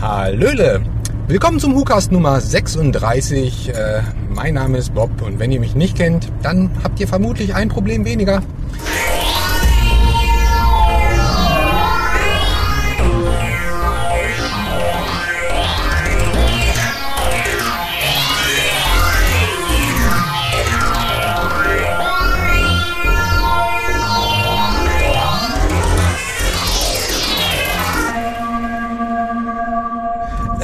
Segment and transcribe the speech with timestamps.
[0.00, 0.80] Hallöle!
[1.28, 3.68] Willkommen zum WhoCast Nummer 36.
[3.68, 7.54] Äh, mein Name ist Bob und wenn ihr mich nicht kennt, dann habt ihr vermutlich
[7.54, 8.42] ein Problem weniger.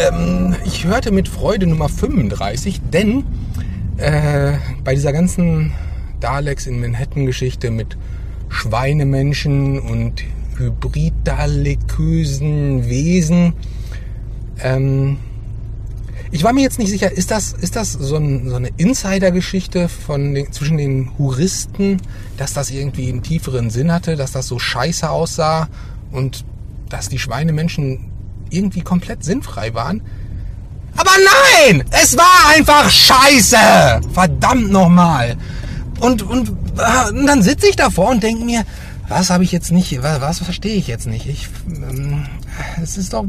[0.06, 3.24] Ähm, ich hörte mit Freude Nummer 35, denn
[3.96, 4.52] äh,
[4.84, 5.72] bei dieser ganzen
[6.20, 7.96] Daleks in Manhattan-Geschichte mit
[8.48, 10.22] Schweinemenschen und
[10.58, 13.54] hybrid-dalekösen Wesen,
[14.60, 15.18] ähm,
[16.32, 19.88] ich war mir jetzt nicht sicher, ist das, ist das so, ein, so eine Insider-Geschichte
[20.50, 22.02] zwischen den Huristen,
[22.36, 25.68] dass das irgendwie einen tieferen Sinn hatte, dass das so scheiße aussah
[26.10, 26.44] und
[26.88, 28.15] dass die Schweinemenschen
[28.50, 30.02] irgendwie komplett sinnfrei waren?
[30.96, 31.10] Aber
[31.64, 31.84] nein!
[31.90, 34.00] Es war einfach scheiße!
[34.12, 35.36] Verdammt nochmal!
[36.00, 38.64] Und, und, äh, und dann sitze ich davor und denke mir,
[39.08, 41.26] was habe ich jetzt nicht, was, was verstehe ich jetzt nicht?
[41.26, 42.26] Ich, ähm,
[42.82, 43.24] es ist doch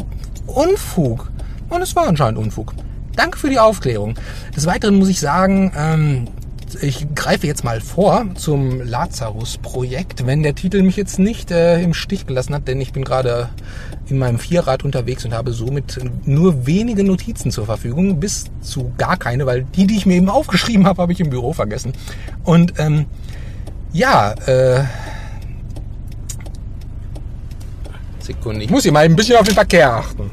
[0.48, 1.32] Unfug.
[1.70, 2.74] Und es war anscheinend Unfug.
[3.16, 4.16] Danke für die Aufklärung.
[4.56, 6.28] Des Weiteren muss ich sagen, ähm,
[6.76, 11.94] ich greife jetzt mal vor zum Lazarus-Projekt, wenn der Titel mich jetzt nicht äh, im
[11.94, 13.50] Stich gelassen hat, denn ich bin gerade
[14.08, 19.18] in meinem Vierrad unterwegs und habe somit nur wenige Notizen zur Verfügung, bis zu gar
[19.18, 21.94] keine, weil die, die ich mir eben aufgeschrieben habe, habe ich im Büro vergessen.
[22.44, 23.06] Und ähm,
[23.94, 24.84] ja, äh,
[28.20, 30.30] Sekunde, ich muss hier mal ein bisschen auf den Verkehr achten.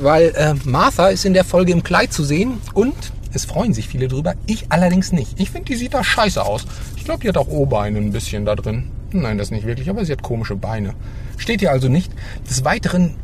[0.00, 2.94] Weil äh, Martha ist in der Folge im Kleid zu sehen und
[3.34, 4.34] es freuen sich viele drüber.
[4.46, 5.40] Ich allerdings nicht.
[5.40, 6.64] Ich finde, die sieht da scheiße aus.
[6.96, 8.90] Ich glaube, die hat auch O-Beine ein bisschen da drin.
[9.12, 10.94] Nein, das nicht wirklich, aber sie hat komische Beine.
[11.36, 12.12] Steht hier also nicht.
[12.48, 13.14] Des Weiteren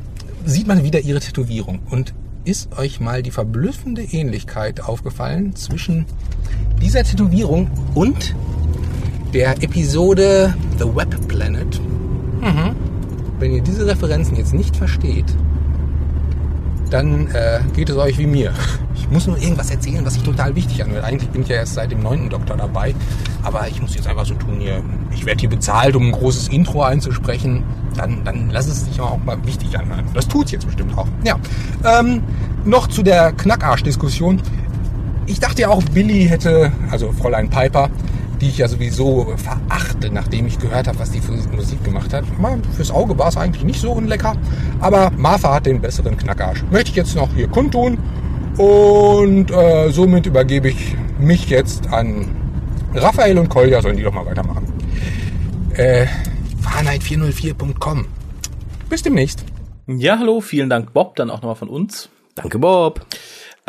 [0.44, 1.81] sieht man wieder ihre Tätowierung.
[1.91, 6.06] Und ist euch mal die verblüffende Ähnlichkeit aufgefallen zwischen
[6.81, 8.34] dieser Tätowierung und
[9.34, 11.81] der Episode The Web Planet?
[12.41, 12.75] Mhm.
[13.38, 15.27] Wenn ihr diese Referenzen jetzt nicht versteht,
[16.91, 18.53] dann äh, geht es euch wie mir.
[18.95, 21.05] Ich muss nur irgendwas erzählen, was sich total wichtig anhört.
[21.05, 22.95] Eigentlich bin ich ja erst seit dem neunten Doktor dabei,
[23.43, 24.83] aber ich muss jetzt einfach so tun hier.
[25.12, 27.65] Ich werde hier bezahlt, um ein großes Intro einzusprechen.
[27.97, 30.05] Dann, dann lass es sich auch mal wichtig anhören.
[30.15, 31.09] Das tut's jetzt bestimmt auch.
[31.25, 31.37] Ja.
[31.84, 32.23] Ähm,
[32.65, 34.41] noch zu der Knackarsch-Diskussion.
[35.27, 37.89] Ich dachte ja auch, Billy hätte, also Fräulein Piper,
[38.41, 42.25] die ich ja sowieso verachte, nachdem ich gehört habe, was die für Musik gemacht hat.
[42.75, 44.37] Fürs Auge war es eigentlich nicht so unlecker.
[44.81, 46.65] Aber Martha hat den besseren Knackarsch.
[46.71, 47.99] Möchte ich jetzt noch hier kundtun.
[48.56, 52.28] Und äh, somit übergebe ich mich jetzt an
[52.95, 54.67] Raphael und Kolja, sollen die doch mal weitermachen.
[55.75, 56.07] Äh,
[56.62, 58.07] Fahrenheit404.com.
[58.89, 59.45] Bis demnächst.
[59.87, 62.11] Ja, hallo, vielen Dank, Bob, dann auch nochmal von uns.
[62.34, 63.07] Danke, Bob.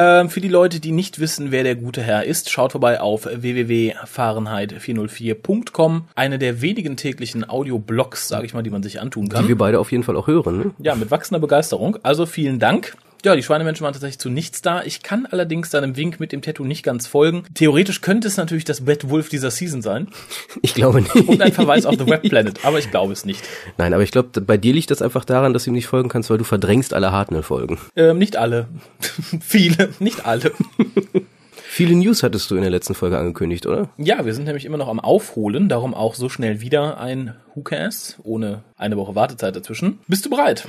[0.02, 3.26] Ähm, für die Leute, die nicht wissen, wer der gute Herr ist, schaut vorbei auf
[3.26, 6.06] www.fahrenheit404.com.
[6.16, 9.44] Eine der wenigen täglichen Audioblogs, sage ich mal, die man sich antun kann.
[9.44, 10.58] Die wir beide auf jeden Fall auch hören.
[10.58, 10.72] Ne?
[10.80, 12.00] Ja, mit wachsender Begeisterung.
[12.02, 12.98] Also vielen Dank.
[13.24, 14.82] Ja, die Schweinemenschen waren tatsächlich zu nichts da.
[14.84, 17.44] Ich kann allerdings deinem Wink mit dem Tattoo nicht ganz folgen.
[17.54, 20.08] Theoretisch könnte es natürlich das Bad Wolf dieser Season sein.
[20.64, 21.16] Ich glaube nicht.
[21.16, 23.42] Und ein Verweis auf The Web Planet, aber ich glaube es nicht.
[23.78, 26.08] Nein, aber ich glaube, bei dir liegt das einfach daran, dass du ihm nicht folgen
[26.08, 27.80] kannst, weil du verdrängst alle Hartnell-Folgen.
[27.96, 28.68] Ähm, nicht alle.
[29.42, 30.52] Viele, nicht alle.
[31.54, 33.90] Viele News hattest du in der letzten Folge angekündigt, oder?
[33.98, 38.20] Ja, wir sind nämlich immer noch am Aufholen, darum auch so schnell wieder ein WhoCast,
[38.24, 40.00] ohne eine Woche Wartezeit dazwischen.
[40.08, 40.68] Bist du bereit?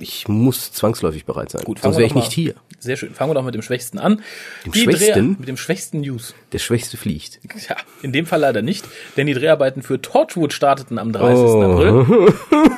[0.00, 1.62] Ich muss zwangsläufig bereit sein.
[1.64, 2.54] Gut, sonst wäre ich nicht hier.
[2.78, 3.12] Sehr schön.
[3.14, 4.22] Fangen wir doch mit dem Schwächsten an.
[4.64, 5.34] Dem Die Schwächsten?
[5.34, 6.34] Dreh- mit dem schwächsten News.
[6.52, 7.40] Der Schwächste fliegt.
[7.68, 8.84] Ja, in dem Fall leider nicht,
[9.16, 11.44] denn die Dreharbeiten für Torchwood starteten am 30.
[11.44, 11.62] Oh.
[11.62, 12.34] April.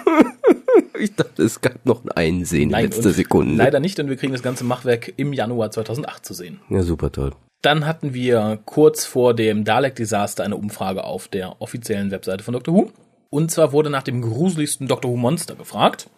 [0.99, 3.57] Ich dachte, es gab noch ein Einsehen in letzter und Sekunde.
[3.57, 6.61] Leider nicht, denn wir kriegen das ganze Machwerk im Januar 2008 zu sehen.
[6.71, 7.33] Ja, super toll.
[7.61, 12.75] Dann hatten wir kurz vor dem Dalek-Desaster eine Umfrage auf der offiziellen Webseite von Doctor
[12.75, 12.91] Who.
[13.31, 16.09] Und zwar wurde nach dem gruseligsten Doctor Who Monster gefragt.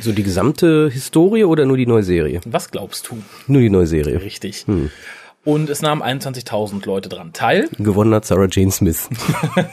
[0.00, 2.40] So die gesamte Historie oder nur die neue Serie?
[2.44, 3.18] Was glaubst du?
[3.46, 4.20] Nur die neue Serie.
[4.20, 4.64] Richtig.
[5.44, 7.68] Und es nahmen 21.000 Leute dran teil.
[7.78, 9.08] Gewonnen hat Sarah Jane Smith.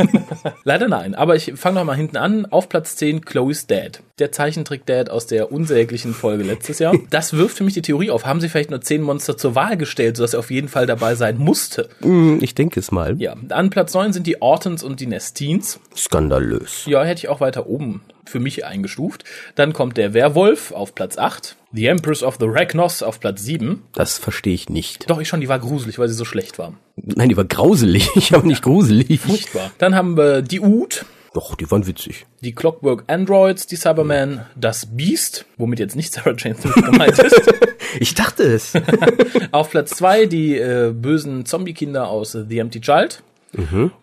[0.63, 2.45] Leider nein, aber ich fange noch mal hinten an.
[2.45, 4.01] Auf Platz 10 Chloe's Dad.
[4.17, 6.95] Der Zeichentrick-Dad aus der unsäglichen Folge letztes Jahr.
[7.09, 8.25] Das wirft für mich die Theorie auf.
[8.25, 11.15] Haben sie vielleicht nur 10 Monster zur Wahl gestellt, sodass er auf jeden Fall dabei
[11.15, 11.89] sein musste?
[12.01, 13.15] Hm, ich denke es mal.
[13.19, 15.79] Ja, an Platz 9 sind die Ortons und die Nestines.
[15.95, 16.85] Skandalös.
[16.85, 19.23] Ja, hätte ich auch weiter oben für mich eingestuft.
[19.55, 21.55] Dann kommt der Werwolf auf Platz 8.
[21.73, 23.83] The Empress of the Ragnos auf Platz 7.
[23.93, 25.09] Das verstehe ich nicht.
[25.09, 26.73] Doch, ich schon, die war gruselig, weil sie so schlecht war.
[26.95, 29.19] Nein, die war grauselig, aber nicht gruselig.
[29.19, 29.71] Furchtbar.
[29.77, 31.05] Dann haben wir die Ut.
[31.33, 32.25] Doch, die waren witzig.
[32.41, 37.41] Die Clockwork Androids, die Cybermen, das Beast, womit jetzt nicht Sarah Jane Smith gemeint ist.
[37.97, 38.73] Ich dachte es.
[39.51, 43.23] auf Platz zwei die äh, bösen Zombie-Kinder aus The Empty Child.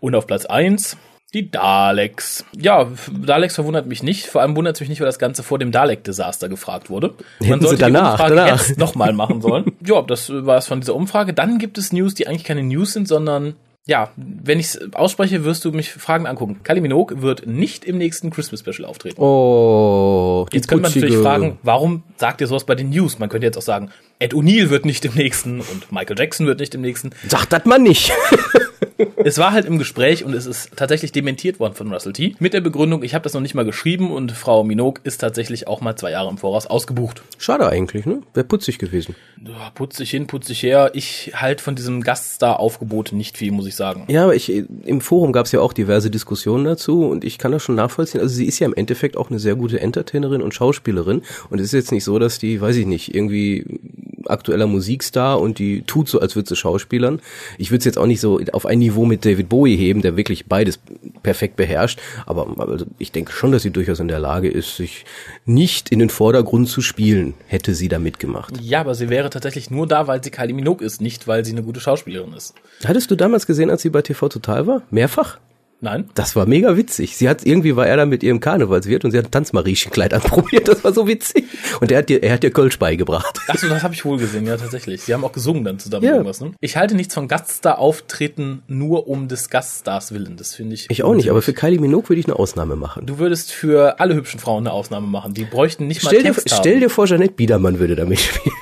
[0.00, 0.96] Und auf Platz eins
[1.34, 2.44] die Daleks.
[2.58, 4.26] Ja, Daleks verwundert mich nicht.
[4.26, 7.14] Vor allem wundert es mich nicht, weil das Ganze vor dem Dalek-Desaster gefragt wurde.
[7.42, 8.68] Hätten sie danach, die Umfrage danach.
[8.68, 9.72] jetzt nochmal machen sollen.
[9.86, 11.32] ja, das war es von dieser Umfrage.
[11.32, 15.44] Dann gibt es News, die eigentlich keine News sind, sondern ja, wenn ich es ausspreche,
[15.44, 16.60] wirst du mich Fragen angucken.
[16.62, 19.20] Kylie Minogue wird nicht im nächsten Christmas Special auftreten.
[19.20, 23.18] Oh, Jetzt könnte man natürlich fragen, warum sagt ihr sowas bei den News?
[23.18, 23.90] Man könnte jetzt auch sagen,
[24.20, 27.10] Ed O'Neill wird nicht im nächsten und Michael Jackson wird nicht im nächsten.
[27.26, 28.12] Sag das mal nicht.
[29.16, 32.36] Es war halt im Gespräch und es ist tatsächlich dementiert worden von Russell T.
[32.38, 35.68] Mit der Begründung, ich habe das noch nicht mal geschrieben und Frau Minogue ist tatsächlich
[35.68, 37.22] auch mal zwei Jahre im Voraus ausgebucht.
[37.38, 38.22] Schade eigentlich, ne?
[38.34, 39.14] Wäre putzig gewesen.
[39.44, 40.90] Ja, Putz dich hin, putz dich her.
[40.94, 44.04] Ich halt von diesem Gaststar-Aufgebot nicht viel, muss ich sagen.
[44.08, 47.52] Ja, aber ich, im Forum gab es ja auch diverse Diskussionen dazu und ich kann
[47.52, 48.20] das schon nachvollziehen.
[48.20, 51.66] Also sie ist ja im Endeffekt auch eine sehr gute Entertainerin und Schauspielerin und es
[51.66, 53.80] ist jetzt nicht so, dass die, weiß ich nicht, irgendwie
[54.26, 57.20] aktueller Musikstar und die tut so, als würde sie Schauspielern.
[57.58, 60.16] Ich würde es jetzt auch nicht so auf ein Niveau mit David Bowie heben, der
[60.16, 60.78] wirklich beides
[61.22, 65.04] perfekt beherrscht, aber also ich denke schon, dass sie durchaus in der Lage ist, sich
[65.44, 68.60] nicht in den Vordergrund zu spielen, hätte sie da mitgemacht.
[68.60, 71.52] Ja, aber sie wäre tatsächlich nur da, weil sie Kylie Minogue ist, nicht weil sie
[71.52, 72.54] eine gute Schauspielerin ist.
[72.84, 74.82] Hattest du damals gesehen, als sie bei TV Total war?
[74.90, 75.38] Mehrfach?
[75.84, 76.08] Nein?
[76.14, 77.16] Das war mega witzig.
[77.16, 80.68] Sie hat irgendwie war er da mit ihrem Karnevalswirt und sie hat ein Tanzmariechenkleid anprobiert.
[80.68, 81.44] Das war so witzig.
[81.80, 83.40] Und er hat dir, er hat dir Kölsch beigebracht.
[83.48, 85.02] Achso, das habe ich wohl gesehen, ja, tatsächlich.
[85.02, 86.12] Sie haben auch gesungen dann zusammen Ja.
[86.12, 86.52] irgendwas, ne?
[86.60, 90.36] Ich halte nichts von Gaststar-Auftreten nur um des Gaststars willen.
[90.36, 90.86] Das finde ich.
[90.88, 93.04] Ich auch nicht, aber für Kylie Minogue würde ich eine Ausnahme machen.
[93.06, 95.34] Du würdest für alle hübschen Frauen eine Ausnahme machen.
[95.34, 96.80] Die bräuchten nicht mal Stell dir, Text stell haben.
[96.80, 98.54] dir vor, Jeanette Biedermann würde damit spielen.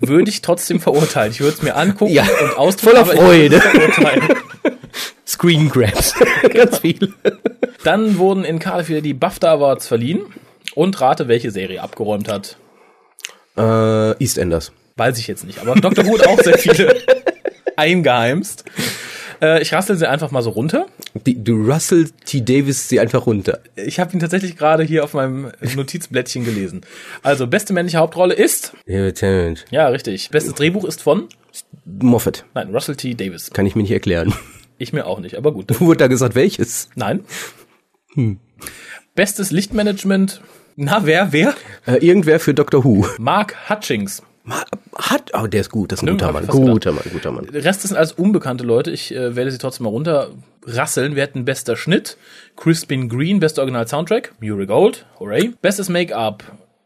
[0.00, 1.32] Würde ich trotzdem verurteilen.
[1.32, 2.96] Ich würde es mir angucken Ja, und ausdrücken.
[3.04, 3.62] voller Freude.
[5.34, 6.14] Screen Grabs.
[6.52, 7.12] Ganz viel.
[7.82, 10.22] Dann wurden in Cardiff wieder die BAFTA Awards verliehen.
[10.74, 12.56] Und rate, welche Serie abgeräumt hat.
[13.56, 14.72] Äh, EastEnders.
[14.96, 15.58] Weiß ich jetzt nicht.
[15.60, 16.04] Aber Dr.
[16.06, 16.96] Who hat auch sehr viele
[17.76, 18.64] eingeheimst.
[19.42, 20.86] Äh, ich rassel sie einfach mal so runter.
[21.26, 22.40] Die, du Russell T.
[22.40, 23.60] Davis sie einfach runter.
[23.76, 26.82] Ich habe ihn tatsächlich gerade hier auf meinem Notizblättchen gelesen.
[27.22, 29.64] Also, beste männliche Hauptrolle ist, David Tennant.
[29.70, 30.30] ja, richtig.
[30.30, 31.28] Bestes Drehbuch ist von,
[31.84, 32.44] Moffat.
[32.54, 33.14] nein, Russell T.
[33.14, 33.50] Davis.
[33.52, 34.32] Kann ich mir nicht erklären.
[34.78, 35.80] Ich mir auch nicht, aber gut.
[35.80, 36.88] Wurde da gesagt, welches?
[36.94, 37.24] Nein.
[39.14, 40.40] Bestes Lichtmanagement,
[40.76, 41.54] na, wer, wer?
[41.86, 43.06] Äh, irgendwer für Doctor Who.
[43.18, 44.22] Mark Hutchings.
[44.96, 46.46] Hat, oh, der ist gut, das ist ein Ne, guter Mann.
[46.46, 47.46] Guter Mann, guter Mann.
[47.46, 48.90] Der Rest sind alles unbekannte Leute.
[48.90, 51.14] Ich äh, werde sie trotzdem mal runterrasseln.
[51.16, 52.18] Wir hatten bester Schnitt,
[52.56, 55.52] Crispin Green, bester Original-Soundtrack, Murray Gold, hooray.
[55.62, 56.44] Bestes Make-up,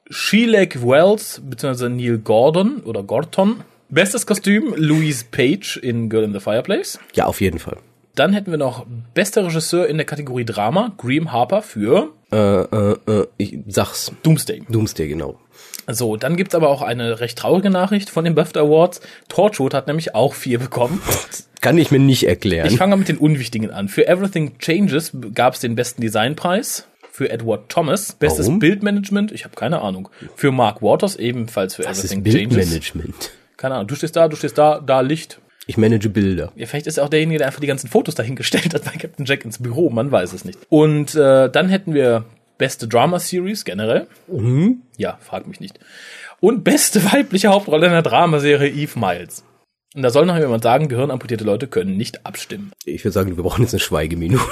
[0.09, 3.65] Sheilek Wells, beziehungsweise Neil Gordon oder Gorton.
[3.91, 6.99] Bestes Kostüm, Louise Page in Girl in the Fireplace.
[7.15, 7.79] Ja, auf jeden Fall.
[8.15, 12.97] Dann hätten wir noch bester Regisseur in der Kategorie Drama, Graham Harper für Äh, äh,
[13.07, 14.13] äh, ich sag's.
[14.23, 14.63] Doomsday.
[14.69, 15.39] Doomsday, genau.
[15.87, 19.01] So, dann gibt's aber auch eine recht traurige Nachricht von den BAFTA Awards.
[19.29, 21.01] Torchwood hat nämlich auch vier bekommen.
[21.63, 22.67] Kann ich mir nicht erklären.
[22.69, 23.89] Ich fange mal mit den Unwichtigen an.
[23.89, 26.87] Für Everything Changes gab's den besten Designpreis.
[27.11, 28.13] Für Edward Thomas.
[28.13, 28.59] Bestes Warum?
[28.59, 29.33] Bildmanagement.
[29.33, 30.09] Ich habe keine Ahnung.
[30.37, 32.69] Für Mark Waters ebenfalls für das ist Everything Changes.
[32.71, 33.31] Bildmanagement.
[33.59, 33.89] Keine Ahnung.
[33.89, 35.41] Du stehst da, du stehst da, da Licht.
[35.67, 36.51] Ich manage Bilder.
[36.57, 39.27] Ja, vielleicht ist er auch derjenige, der einfach die ganzen Fotos dahingestellt hat bei Captain
[39.27, 39.91] Jack ins Büro.
[39.91, 40.59] Man weiß es nicht.
[40.71, 42.25] Und äh, dann hätten wir
[42.57, 44.07] beste Drama Series generell.
[44.29, 44.83] Mhm.
[44.97, 45.79] Ja, frag mich nicht.
[46.41, 49.45] Und beste weibliche Hauptrolle in der Dramaserie Eve Miles.
[49.95, 52.73] Und da soll noch jemand sagen, gehirnamputierte Leute können nicht abstimmen.
[52.85, 54.45] Ich würde sagen, wir brauchen jetzt eine Schweigeminute.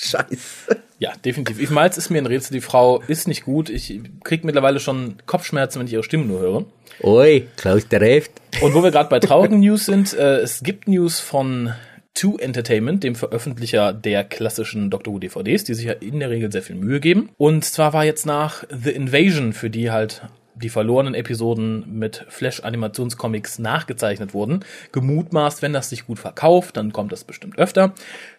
[0.00, 0.76] Scheiße.
[1.00, 1.60] Ja, definitiv.
[1.60, 2.52] Eve Miles ist mir ein Rätsel.
[2.54, 3.68] Die Frau ist nicht gut.
[3.68, 6.64] Ich krieg mittlerweile schon Kopfschmerzen, wenn ich ihre Stimme nur höre.
[7.02, 8.30] Oi, Klaus der Reft.
[8.60, 11.72] Und wo wir gerade bei traurigen News sind, äh, es gibt News von
[12.14, 16.50] Two Entertainment, dem Veröffentlicher der klassischen Doctor Who DVDs, die sich ja in der Regel
[16.52, 17.30] sehr viel Mühe geben.
[17.36, 20.22] Und zwar war jetzt nach The Invasion, für die halt
[20.54, 27.12] die verlorenen Episoden mit Flash-Animationscomics nachgezeichnet wurden, gemutmaßt, wenn das sich gut verkauft, dann kommt
[27.12, 27.94] das bestimmt öfter.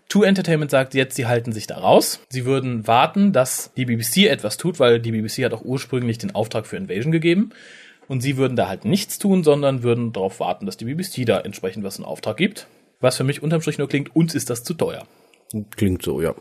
[0.10, 2.20] Two Entertainment sagt jetzt, sie halten sich da raus.
[2.30, 6.34] Sie würden warten, dass die BBC etwas tut, weil die BBC hat auch ursprünglich den
[6.34, 7.51] Auftrag für Invasion gegeben.
[8.08, 11.39] Und sie würden da halt nichts tun, sondern würden darauf warten, dass die BBC da
[11.39, 12.66] entsprechend was in Auftrag gibt.
[13.00, 15.06] Was für mich unterm Strich nur klingt, uns ist das zu teuer.
[15.75, 16.34] Klingt so, ja.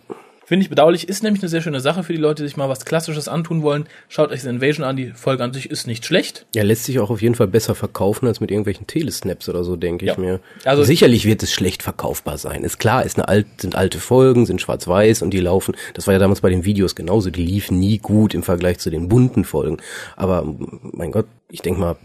[0.48, 2.70] Finde ich bedauerlich, ist nämlich eine sehr schöne Sache für die Leute, die sich mal
[2.70, 3.84] was Klassisches antun wollen.
[4.08, 6.46] Schaut euch The Invasion an, die Folge an sich ist nicht schlecht.
[6.54, 9.76] Ja, lässt sich auch auf jeden Fall besser verkaufen als mit irgendwelchen Telesnaps oder so,
[9.76, 10.12] denke Ja.
[10.12, 10.40] ich mir.
[10.64, 12.64] Also- sicherlich wird es schlecht verkaufbar sein.
[12.64, 15.76] Ist klar, ist eine alt, sind alte Folgen, sind schwarz-weiß und die laufen.
[15.92, 17.28] Das war ja damals bei den Videos genauso.
[17.28, 19.76] Die liefen nie gut im Vergleich zu den bunten Folgen.
[20.16, 20.46] Aber
[20.80, 21.96] mein Gott, ich denke mal,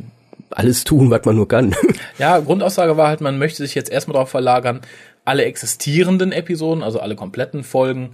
[0.50, 1.74] alles tun, was man nur kann.
[2.20, 4.82] Ja, Grundaussage war halt, man möchte sich jetzt erstmal darauf verlagern,
[5.26, 8.12] alle existierenden Episoden, also alle kompletten Folgen,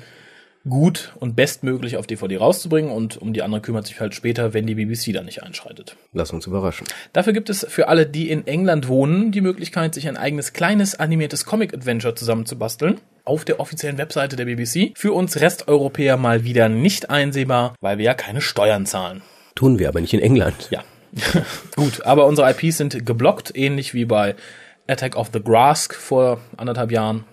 [0.67, 4.67] gut und bestmöglich auf DVD rauszubringen und um die anderen kümmert sich halt später, wenn
[4.67, 5.95] die BBC dann nicht einschreitet.
[6.13, 6.85] Lass uns überraschen.
[7.13, 10.99] Dafür gibt es für alle, die in England wohnen, die Möglichkeit, sich ein eigenes kleines
[10.99, 12.99] animiertes Comic-Adventure zusammenzubasteln.
[13.23, 14.91] Auf der offiziellen Webseite der BBC.
[14.95, 19.21] Für uns Resteuropäer mal wieder nicht einsehbar, weil wir ja keine Steuern zahlen.
[19.55, 20.67] Tun wir aber nicht in England.
[20.71, 20.83] Ja.
[21.75, 24.35] Gut, aber unsere IPs sind geblockt, ähnlich wie bei
[24.89, 27.25] Attack of the Grask vor anderthalb Jahren.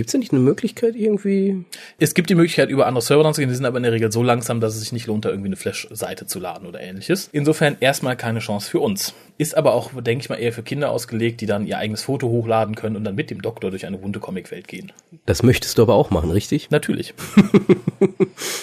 [0.00, 1.66] Gibt es denn nicht eine Möglichkeit irgendwie?
[1.98, 4.22] Es gibt die Möglichkeit, über andere Server ranzugehen, die sind aber in der Regel so
[4.22, 7.28] langsam, dass es sich nicht lohnt, da irgendwie eine Flash-Seite zu laden oder ähnliches.
[7.32, 9.12] Insofern erstmal keine Chance für uns.
[9.36, 12.28] Ist aber auch, denke ich mal, eher für Kinder ausgelegt, die dann ihr eigenes Foto
[12.28, 14.90] hochladen können und dann mit dem Doktor durch eine bunte Comicwelt gehen.
[15.26, 16.70] Das möchtest du aber auch machen, richtig?
[16.70, 17.12] Natürlich.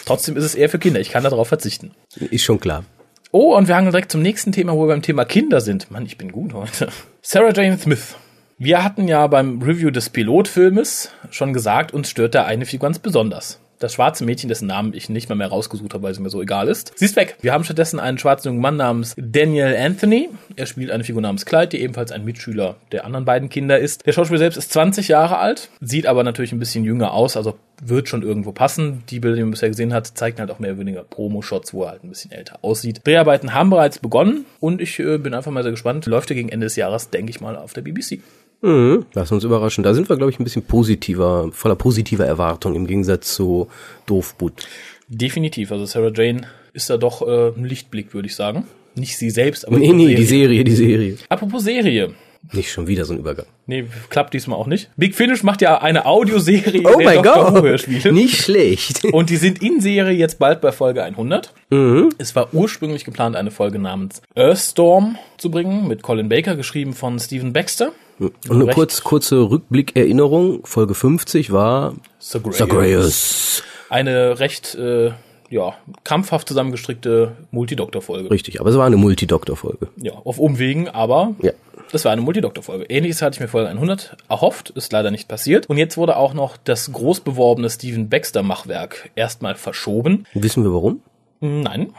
[0.06, 1.00] Trotzdem ist es eher für Kinder.
[1.00, 1.92] Ich kann darauf verzichten.
[2.16, 2.84] Ist schon klar.
[3.32, 5.92] Oh, und wir hangen direkt zum nächsten Thema, wo wir beim Thema Kinder sind.
[5.92, 6.88] Mann, ich bin gut heute.
[7.22, 8.16] Sarah Jane Smith.
[8.60, 12.98] Wir hatten ja beim Review des Pilotfilmes schon gesagt, uns stört der eine Figur ganz
[12.98, 13.60] besonders.
[13.78, 16.42] Das schwarze Mädchen, dessen Namen ich nicht mal mehr rausgesucht habe, weil es mir so
[16.42, 16.94] egal ist.
[16.96, 17.38] Sie ist weg.
[17.42, 20.30] Wir haben stattdessen einen schwarzen jungen Mann namens Daniel Anthony.
[20.56, 24.08] Er spielt eine Figur namens Clyde, die ebenfalls ein Mitschüler der anderen beiden Kinder ist.
[24.08, 27.60] Der Schauspieler selbst ist 20 Jahre alt, sieht aber natürlich ein bisschen jünger aus, also
[27.80, 29.04] wird schon irgendwo passen.
[29.12, 31.84] Die Bilder, die man bisher gesehen hat, zeigen halt auch mehr oder weniger Promo-Shots, wo
[31.84, 33.02] er halt ein bisschen älter aussieht.
[33.06, 36.08] Dreharbeiten haben bereits begonnen und ich äh, bin einfach mal sehr gespannt.
[36.08, 38.22] Läuft er gegen Ende des Jahres, denke ich mal, auf der BBC.
[38.62, 39.84] Mhm, lass uns überraschen.
[39.84, 43.68] Da sind wir, glaube ich, ein bisschen positiver, voller positiver Erwartung im Gegensatz zu
[44.06, 44.68] Doofbut.
[45.08, 45.72] Definitiv.
[45.72, 46.42] Also Sarah Jane
[46.74, 48.66] ist da doch äh, ein Lichtblick, würde ich sagen.
[48.96, 51.18] Nicht sie selbst, aber Nee, nee, die Serie, die Serie.
[51.30, 52.14] Apropos Serie.
[52.54, 53.46] Nicht schon wieder so ein Übergang.
[53.66, 54.90] Nee, klappt diesmal auch nicht.
[54.96, 59.04] Big Finish macht ja eine Audioserie Oh der mein Doctor Who Gott, nicht schlecht.
[59.12, 61.54] Und die sind in Serie jetzt bald bei Folge 100.
[61.70, 62.10] Mhm.
[62.18, 67.20] Es war ursprünglich geplant, eine Folge namens Earthstorm zu bringen, mit Colin Baker, geschrieben von
[67.20, 67.92] Stephen Baxter.
[68.19, 68.75] Und eine Recht.
[68.75, 70.65] kurz, kurze Rückblick-Erinnerung.
[70.65, 73.63] Folge 50 war Zagreus.
[73.89, 75.12] Eine recht, äh,
[75.50, 78.29] ja, krampfhaft zusammengestrickte Multidoktor-Folge.
[78.31, 79.88] Richtig, aber es war eine Multidoktor-Folge.
[79.97, 81.51] Ja, auf Umwegen, aber Ja.
[81.91, 82.86] das war eine Multidoktor-Folge.
[82.89, 85.69] Ähnliches hatte ich mir Folge 100 erhofft, ist leider nicht passiert.
[85.69, 90.25] Und jetzt wurde auch noch das groß beworbene Stephen Baxter-Machwerk erstmal verschoben.
[90.33, 91.01] Wissen wir warum?
[91.39, 91.93] Nein.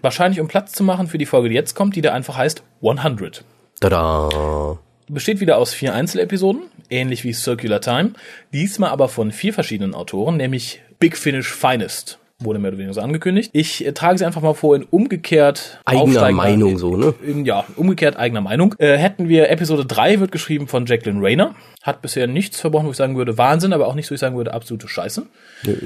[0.00, 2.62] Wahrscheinlich um Platz zu machen für die Folge, die jetzt kommt, die da einfach heißt
[2.82, 3.44] 100.
[3.80, 4.78] Tada.
[5.08, 8.12] Besteht wieder aus vier Einzelepisoden, ähnlich wie Circular Time,
[8.52, 12.18] diesmal aber von vier verschiedenen Autoren, nämlich Big Finish Finest.
[12.40, 13.50] Wurde mehr oder weniger so angekündigt.
[13.54, 17.14] Ich äh, trage sie einfach mal vor in umgekehrt Eigener Meinung so, ne?
[17.24, 18.74] In, ja, umgekehrt eigener Meinung.
[18.76, 21.54] Äh, hätten wir Episode 3 wird geschrieben von Jacqueline Rayner.
[21.82, 24.36] Hat bisher nichts verbrochen, wo ich sagen würde Wahnsinn, aber auch nicht, wo ich sagen
[24.36, 25.24] würde absolute Scheiße.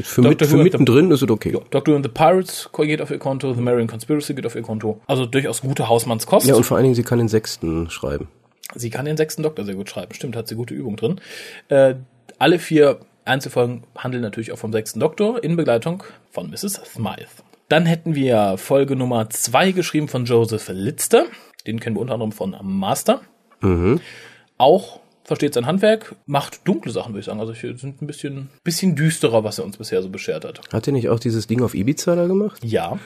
[0.03, 1.57] Für, mit, für mittendrin ist es okay.
[1.71, 5.01] Doctor and the Pirates geht auf ihr Konto, The Marian Conspiracy geht auf ihr Konto.
[5.07, 6.49] Also durchaus gute Hausmannskost.
[6.49, 8.27] Ja, und vor allen Dingen, sie kann den sechsten schreiben.
[8.75, 10.15] Sie kann den sechsten Doktor sehr gut schreiben.
[10.15, 11.21] Stimmt, hat sie gute Übung drin.
[11.69, 11.95] Äh,
[12.39, 16.81] alle vier Einzelfolgen handeln natürlich auch vom sechsten Doktor in Begleitung von Mrs.
[16.85, 17.27] Smythe.
[17.69, 21.27] Dann hätten wir Folge Nummer zwei geschrieben von Joseph Litzter.
[21.67, 23.21] Den kennen wir unter anderem von Master.
[24.59, 27.39] Auch versteht sein Handwerk, macht dunkle Sachen, würde ich sagen.
[27.39, 30.61] Also hier sind ein bisschen, bisschen düsterer, was er uns bisher so beschert hat.
[30.73, 32.65] Hat er nicht auch dieses Ding auf Ibiza da gemacht?
[32.65, 32.99] Ja.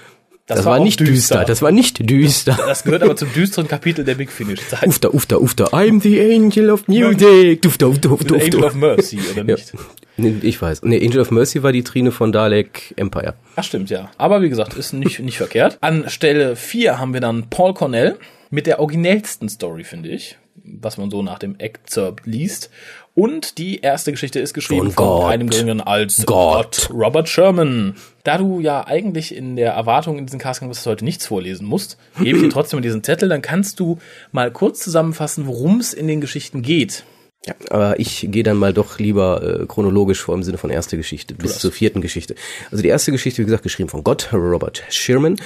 [0.47, 1.45] Das, war, auch nicht düster.
[1.45, 2.55] Das war nicht düster.
[2.67, 4.87] Das gehört aber zum düsteren Kapitel der Big Finish-Zeit.
[4.87, 5.65] Ufta, ufta, ufta.
[5.69, 7.63] I'm the angel of music.
[7.63, 8.67] Dufta, ufta, ufta, Angel ufta.
[8.67, 9.55] of Mercy, oder Ja.
[9.57, 9.73] nicht?
[10.19, 10.83] Nee, ich weiß.
[10.83, 13.35] Nee, Angel of Mercy war die Trine von Dalek Empire.
[13.57, 14.11] Ach stimmt, ja.
[14.19, 15.79] Aber wie gesagt, ist nicht, nicht verkehrt.
[15.81, 18.17] An Stelle 4 haben wir dann Paul Cornell
[18.51, 22.71] mit der originellsten Story, finde ich, was man so nach dem Excerpt liest.
[23.15, 25.31] Und die erste Geschichte ist geschrieben Von von, Gott.
[25.31, 26.91] einem geringeren als Gott.
[26.93, 27.95] Robert Sherman.
[28.25, 31.05] Da du ja eigentlich in der Erwartung in diesen Cast gegangen bist, dass du heute
[31.05, 33.99] nichts vorlesen musst, gebe ich dir trotzdem diesen Zettel, dann kannst du
[34.33, 37.05] mal kurz zusammenfassen, worum es in den Geschichten geht.
[37.47, 40.97] Ja, aber ich gehe dann mal doch lieber äh, chronologisch vor im Sinne von erste
[40.97, 42.35] Geschichte bis zur vierten Geschichte.
[42.71, 45.37] Also die erste Geschichte, wie gesagt, geschrieben von Gott, Robert Sherman.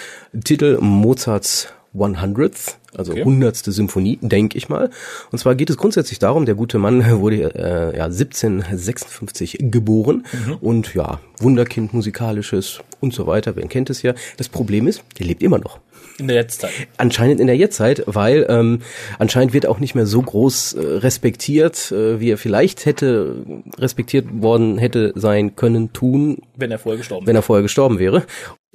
[0.44, 3.24] Titel Mozarts 100th, also Okay.
[3.24, 4.90] hundertste Symphonie, denke ich mal.
[5.30, 10.24] Und zwar geht es grundsätzlich darum, der gute Mann wurde äh, ja 1756 geboren
[10.60, 14.14] und ja, Wunderkind musikalisches und so weiter, wer kennt es ja.
[14.36, 15.78] Das Problem ist, der lebt immer noch.
[16.18, 16.72] In der Jetztzeit.
[16.96, 18.80] Anscheinend in der Jetztzeit, weil ähm,
[19.18, 23.44] anscheinend wird auch nicht mehr so groß äh, respektiert, äh, wie er vielleicht hätte
[23.78, 28.24] respektiert worden hätte sein können, tun, Wenn er vorher gestorben wenn er vorher gestorben wäre.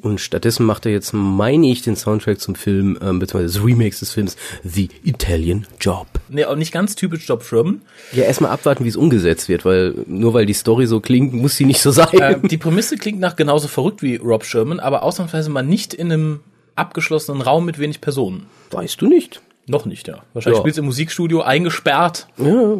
[0.01, 3.95] Und stattdessen macht er jetzt, meine ich, den Soundtrack zum Film, ähm, beziehungsweise das Remake
[3.95, 6.07] des Films The Italian Job.
[6.29, 7.81] Nee, auch nicht ganz typisch Job Sherman.
[8.11, 11.57] Ja, erstmal abwarten, wie es umgesetzt wird, weil nur weil die Story so klingt, muss
[11.57, 12.07] sie nicht so sein.
[12.13, 16.11] Äh, die Prämisse klingt nach genauso verrückt wie Rob Sherman, aber ausnahmsweise mal nicht in
[16.11, 16.39] einem
[16.75, 18.47] abgeschlossenen Raum mit wenig Personen.
[18.71, 19.41] weißt du nicht?
[19.67, 20.23] Noch nicht, ja.
[20.33, 20.61] Wahrscheinlich Ja.
[20.63, 22.27] spielst du im Musikstudio eingesperrt.
[22.37, 22.77] Ja,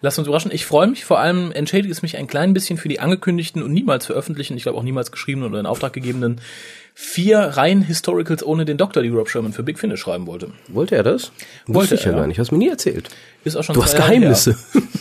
[0.00, 0.50] Lass uns überraschen.
[0.52, 1.04] Ich freue mich.
[1.04, 4.64] Vor allem entschädigt es mich ein klein bisschen für die angekündigten und niemals veröffentlichten, ich
[4.64, 6.40] glaube auch niemals geschriebenen oder in Auftrag gegebenen
[6.94, 10.50] vier Reihen Historicals ohne den Doktor, die Rob Sherman für Big Finish schreiben wollte.
[10.66, 11.30] wollte er das?
[11.66, 12.40] Wollte Wusste ich ja er, gar nicht.
[12.40, 13.08] Hast mir nie erzählt.
[13.44, 14.56] Ist auch schon Du hast Geheimnisse.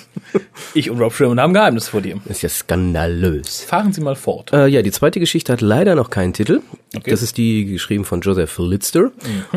[0.74, 2.20] Ich und Rob Sherman haben Geheimnisse vor dir.
[2.26, 3.62] Das ist ja skandalös.
[3.62, 4.54] Fahren Sie mal fort.
[4.54, 6.62] Äh, ja, die zweite Geschichte hat leider noch keinen Titel.
[6.96, 7.12] Okay.
[7.12, 9.12] Das ist die geschrieben von Joseph Lister.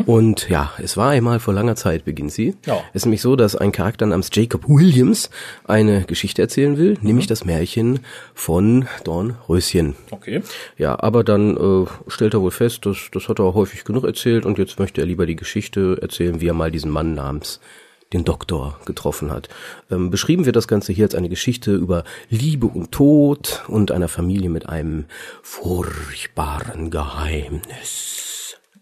[0.07, 2.57] Und ja, es war einmal vor langer Zeit, beginnt sie.
[2.67, 2.81] Ja.
[2.93, 5.31] Es ist nämlich so, dass ein Charakter namens Jacob Williams
[5.65, 8.01] eine Geschichte erzählen will, nämlich das Märchen
[8.35, 9.95] von Dornröschen.
[10.11, 10.43] Okay.
[10.77, 14.45] Ja, aber dann äh, stellt er wohl fest, dass das hat er häufig genug erzählt
[14.45, 17.61] und jetzt möchte er lieber die Geschichte erzählen, wie er mal diesen Mann namens
[18.13, 19.49] den Doktor getroffen hat.
[19.91, 24.09] Ähm, beschrieben wird das Ganze hier als eine Geschichte über Liebe und Tod und einer
[24.09, 25.07] Familie mit einem
[25.43, 28.20] furchtbaren Geheimnis.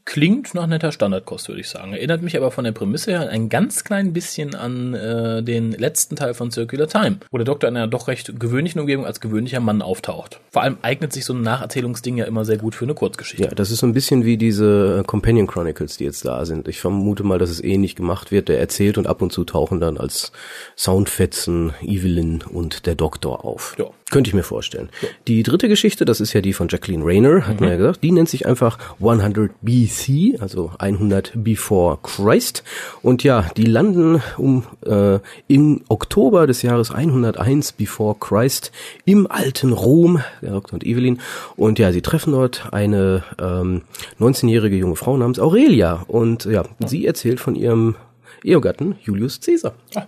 [0.08, 1.92] Klingt nach netter Standardkost, würde ich sagen.
[1.92, 6.16] Erinnert mich aber von der Prämisse her ein ganz klein bisschen an äh, den letzten
[6.16, 9.60] Teil von Circular Time, wo der Doktor in einer doch recht gewöhnlichen Umgebung als gewöhnlicher
[9.60, 10.40] Mann auftaucht.
[10.50, 13.44] Vor allem eignet sich so ein Nacherzählungsding ja immer sehr gut für eine Kurzgeschichte.
[13.44, 16.68] Ja, das ist so ein bisschen wie diese äh, Companion Chronicles, die jetzt da sind.
[16.68, 18.48] Ich vermute mal, dass es ähnlich gemacht wird.
[18.48, 20.32] Der erzählt und ab und zu tauchen dann als
[20.74, 23.76] Soundfetzen Evelyn und der Doktor auf.
[23.78, 23.90] Ja.
[24.10, 24.88] Könnte ich mir vorstellen.
[25.26, 28.10] Die dritte Geschichte, das ist ja die von Jacqueline Rayner, hat man ja gesagt, die
[28.10, 32.64] nennt sich einfach 100 BC, also 100 before Christ.
[33.02, 38.72] Und ja, die landen um äh, im Oktober des Jahres 101 before Christ
[39.04, 41.20] im alten Rom, der Doktor und Evelyn.
[41.56, 43.82] Und ja, sie treffen dort eine ähm,
[44.18, 46.04] 19-jährige junge Frau namens Aurelia.
[46.08, 47.94] Und ja, sie erzählt von ihrem
[48.42, 49.74] Ehegatten Julius Caesar.
[49.94, 50.06] Ah.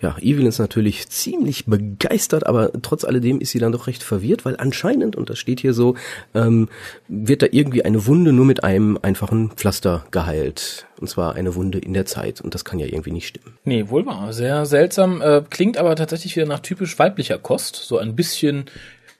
[0.00, 4.44] Ja, Evelyn ist natürlich ziemlich begeistert, aber trotz alledem ist sie dann doch recht verwirrt,
[4.44, 5.94] weil anscheinend, und das steht hier so,
[6.34, 6.68] ähm,
[7.08, 10.86] wird da irgendwie eine Wunde nur mit einem einfachen Pflaster geheilt.
[11.00, 12.40] Und zwar eine Wunde in der Zeit.
[12.40, 13.56] Und das kann ja irgendwie nicht stimmen.
[13.64, 14.32] Nee, wohl wahr.
[14.32, 15.22] Sehr seltsam.
[15.22, 17.76] Äh, klingt aber tatsächlich wieder nach typisch weiblicher Kost.
[17.76, 18.64] So ein bisschen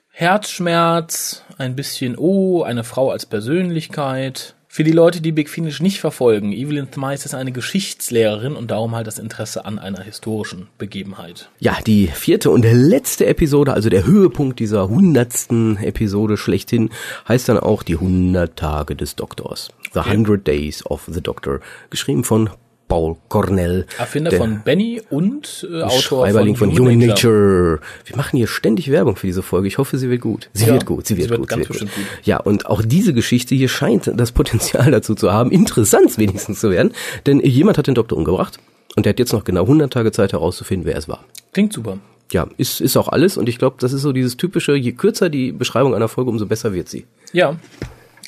[0.09, 4.55] Herzschmerz, ein bisschen, oh, eine Frau als Persönlichkeit.
[4.71, 8.95] Für die Leute, die Big Finish nicht verfolgen, Evelyn Thmice ist eine Geschichtslehrerin und darum
[8.95, 11.49] halt das Interesse an einer historischen Begebenheit.
[11.57, 16.91] Ja, die vierte und letzte Episode, also der Höhepunkt dieser hundertsten Episode schlechthin,
[17.27, 19.69] heißt dann auch die 100 Tage des Doktors.
[19.93, 21.61] The 100 Days of the Doctor.
[21.89, 22.51] Geschrieben von
[22.89, 23.85] Paul Cornell.
[23.97, 27.79] Erfinder der von Benny und äh, Autor Schreiberling von, von Human Nature.
[28.05, 29.67] Wir machen hier ständig Werbung für diese Folge.
[29.69, 30.49] Ich hoffe, sie wird gut.
[30.51, 31.49] Sie Ja, wird gut, sie wird sie wird gut.
[31.49, 32.25] ganz sie wird bestimmt gut.
[32.25, 36.71] Ja, und auch diese Geschichte hier scheint das Potenzial dazu zu haben, interessant wenigstens zu
[36.71, 36.91] werden.
[37.25, 38.57] Denn jemand hat den Doktor umgebracht
[38.97, 41.23] und der hat jetzt noch genau 100 Tage Zeit herauszufinden, wer es war.
[41.53, 41.99] Klingt super.
[42.31, 45.29] Ja, ist, ist auch alles und ich glaube, das ist so dieses typische, je kürzer
[45.29, 47.05] die Beschreibung einer Folge, umso besser wird sie.
[47.33, 47.55] Ja.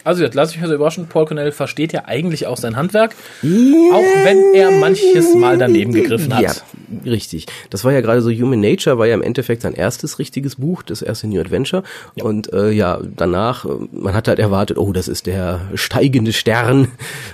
[0.03, 3.11] Also jetzt lass mich mal so überraschen, Paul Cornell versteht ja eigentlich auch sein Handwerk,
[3.43, 6.41] auch wenn er manches Mal daneben gegriffen hat.
[6.41, 6.51] Ja,
[7.05, 7.45] richtig.
[7.69, 10.83] Das war ja gerade so Human Nature, war ja im Endeffekt sein erstes richtiges Buch,
[10.83, 11.83] das erste New Adventure.
[12.15, 16.87] Und äh, ja, danach, äh, man hat halt erwartet, oh, das ist der steigende Stern.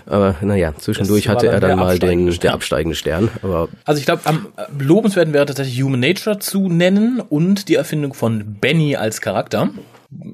[0.06, 2.54] Aber naja, zwischendurch Das hatte er dann dann der mal den der Stern.
[2.54, 3.30] absteigende Stern.
[3.42, 7.76] Aber Also ich glaube, am äh, lobenswerten wäre tatsächlich Human Nature zu nennen und die
[7.76, 9.70] Erfindung von Benny als Charakter.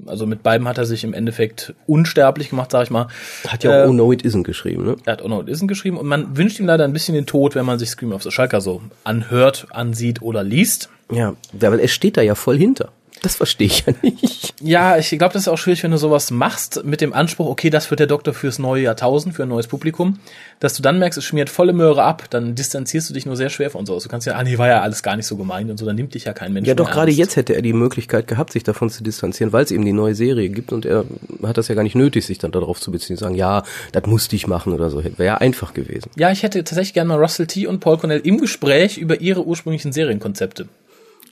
[0.06, 3.08] Also mit beiden hat er sich im Endeffekt unsterblich gemacht, sag ich mal.
[3.48, 4.96] hat ja auch Äh, Oh No It Isn't geschrieben, ne?
[5.06, 7.56] Er hat auch noch Isn't geschrieben und man wünscht ihm leider ein bisschen den Tod,
[7.56, 10.90] wenn man sich Scream of the Schalker so anhört, ansieht oder liest.
[11.12, 12.90] Ja, weil er steht da ja voll hinter.
[13.24, 14.54] Das verstehe ich ja nicht.
[14.62, 17.70] Ja, ich glaube, das ist auch schwierig, wenn du sowas machst mit dem Anspruch, okay,
[17.70, 20.20] das wird der Doktor fürs neue Jahrtausend, für ein neues Publikum,
[20.60, 23.50] dass du dann merkst, es schmiert volle Möhre ab, dann distanzierst du dich nur sehr
[23.50, 24.04] schwer von sowas.
[24.04, 25.96] Du kannst ja, ah nee, war ja alles gar nicht so gemeint und so, dann
[25.96, 28.64] nimmt dich ja kein Mensch Ja, doch gerade jetzt hätte er die Möglichkeit gehabt, sich
[28.64, 31.06] davon zu distanzieren, weil es eben die neue Serie gibt und er
[31.44, 34.36] hat das ja gar nicht nötig, sich dann darauf zu beziehen, sagen, ja, das musste
[34.36, 35.02] ich machen oder so.
[35.02, 36.12] Wäre ja einfach gewesen.
[36.18, 37.68] Ja, ich hätte tatsächlich gerne mal Russell T.
[37.68, 40.68] und Paul Cornell im Gespräch über ihre ursprünglichen Serienkonzepte.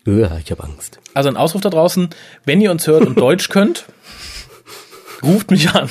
[0.05, 0.99] Ja, ich habe Angst.
[1.13, 2.09] Also ein Ausruf da draußen,
[2.45, 3.85] wenn ihr uns hört und Deutsch könnt,
[5.23, 5.89] ruft mich an.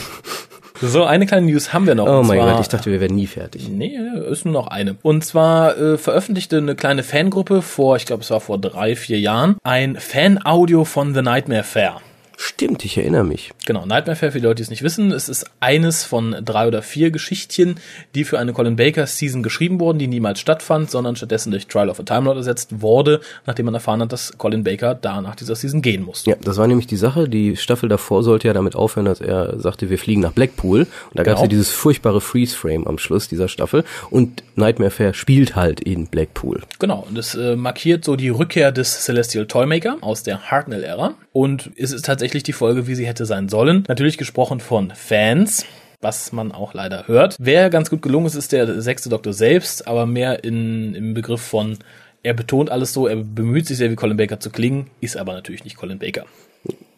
[0.82, 2.06] So, eine kleine News haben wir noch.
[2.08, 3.68] Oh mein zwar- Gott, ich dachte, wir werden nie fertig.
[3.68, 3.98] Nee,
[4.30, 4.96] ist nur noch eine.
[5.02, 9.20] Und zwar äh, veröffentlichte eine kleine Fangruppe vor, ich glaube, es war vor drei, vier
[9.20, 12.00] Jahren, ein Fan-Audio von The Nightmare Fair.
[12.42, 13.50] Stimmt, ich erinnere mich.
[13.66, 16.66] Genau, Nightmare Fair, für die Leute, die es nicht wissen, es ist eines von drei
[16.66, 17.74] oder vier Geschichtchen,
[18.14, 21.90] die für eine Colin Baker Season geschrieben wurden, die niemals stattfand, sondern stattdessen durch Trial
[21.90, 25.36] of a Time Lord ersetzt wurde, nachdem man erfahren hat, dass Colin Baker da nach
[25.36, 26.30] dieser Season gehen musste.
[26.30, 27.28] Ja, das war nämlich die Sache.
[27.28, 30.80] Die Staffel davor sollte ja damit aufhören, dass er sagte, wir fliegen nach Blackpool.
[30.80, 31.42] Und da gab es Genau.
[31.42, 33.84] ja dieses furchtbare Freeze-Frame am Schluss dieser Staffel.
[34.08, 36.62] Und Nightmare Fair spielt halt in Blackpool.
[36.78, 41.16] Genau, und es äh, markiert so die Rückkehr des Celestial Toymaker aus der Hartnell-Ära.
[41.32, 43.84] Und es ist tatsächlich die Folge, wie sie hätte sein sollen.
[43.88, 45.64] Natürlich gesprochen von Fans.
[46.00, 47.36] was man auch leider hört.
[47.38, 51.42] Wer ganz gut gelungen ist, ist der sechste Doktor selbst, aber mehr in, im Begriff
[51.42, 51.76] von,
[52.22, 55.32] er betont alles so, er bemüht sich sehr wie Colin Baker zu klingen, ist aber
[55.34, 56.24] natürlich nicht Colin Baker.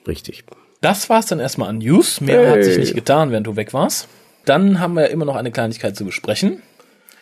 [0.07, 0.45] Richtig.
[0.81, 2.21] Das war's dann erstmal an News.
[2.21, 2.57] Mehr Hey.
[2.59, 4.09] hat sich nicht getan, während du weg warst.
[4.45, 6.61] Dann haben wir immer noch eine Kleinigkeit zu besprechen.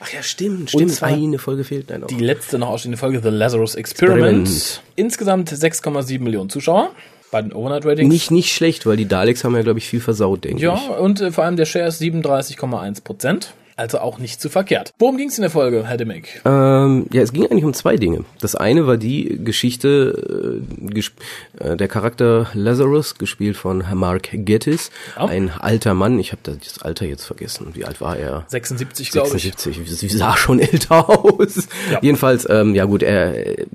[0.03, 0.93] Ach ja, stimmt, stimmt.
[0.93, 1.91] zwar Eine Folge fehlt.
[1.91, 4.49] Nein, Die letzte noch ausstehende Folge, The Lazarus Experiment.
[4.49, 4.83] Experiment.
[4.97, 6.91] Insgesamt 6,7 Millionen Zuschauer
[7.31, 8.13] bei den Overnight Ratings.
[8.13, 10.99] Nicht, nicht schlecht, weil die Daleks haben ja, glaube ich, viel versaut, denke ja, ich.
[10.99, 13.55] und äh, vor allem der Share ist 37,1 Prozent.
[13.81, 14.93] Also auch nicht zu verkehrt.
[14.99, 16.43] Worum ging's in der Folge, Herr Demick?
[16.45, 18.25] Ähm, ja, es ging eigentlich um zwei Dinge.
[18.39, 21.15] Das eine war die Geschichte, äh, gesp
[21.59, 25.25] äh, der Charakter Lazarus, gespielt von Mark Gettis, Ja.
[25.25, 26.19] ein alter Mann.
[26.19, 27.69] Ich habe das Alter jetzt vergessen.
[27.73, 28.45] Wie alt war er?
[28.49, 29.45] 76, glaube ich.
[29.45, 31.67] 76, sie sah schon älter aus.
[31.91, 32.01] Ja.
[32.03, 33.67] Jedenfalls, ähm, ja gut, er äh,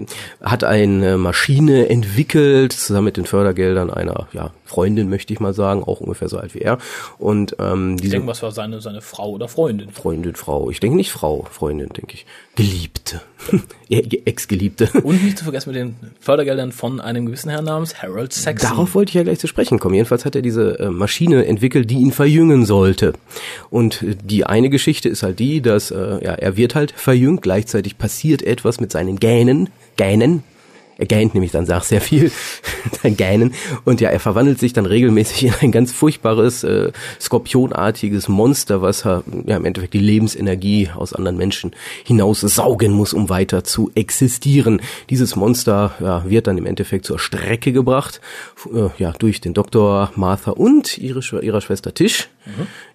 [0.44, 5.84] hat eine Maschine entwickelt, zusammen mit den Fördergeldern einer ja, Freundin, möchte ich mal sagen,
[5.86, 6.80] auch ungefähr so alt wie er.
[7.18, 9.90] Und ähm, Ich diese denke, was war seine, seine Frau oder Freundin?
[9.90, 12.26] Freundin, Frau, ich denke nicht Frau, Freundin, denke ich.
[12.56, 13.22] Geliebte.
[13.90, 14.90] Ex-Geliebte.
[15.04, 18.70] Und nicht zu vergessen mit den Fördergeldern von einem gewissen Herrn namens Harold Saxon.
[18.70, 19.96] Darauf wollte ich ja gleich zu sprechen kommen.
[19.96, 23.14] Jedenfalls hat er diese äh, Maschine entwickelt, die ihn verjüngen sollte.
[23.70, 27.44] Und äh, die eine Geschichte ist halt die, dass äh, ja, er wird halt verjüngt,
[27.44, 30.44] gleichzeitig passiert etwas mit seinen Gänen, Gänen.
[30.97, 32.31] Er gähnt nämlich dann sagt sehr viel,
[33.03, 33.53] sein Gähnen.
[33.84, 39.05] Und ja, er verwandelt sich dann regelmäßig in ein ganz furchtbares, äh, skorpionartiges Monster, was
[39.05, 41.71] äh, ja im Endeffekt die Lebensenergie aus anderen Menschen
[42.05, 44.81] hinaus saugen muss, um weiter zu existieren.
[45.10, 48.21] Dieses Monster ja, wird dann im Endeffekt zur Strecke gebracht,
[48.73, 52.29] äh, ja, durch den Doktor Martha und ihre, ihrer Schwester Tisch,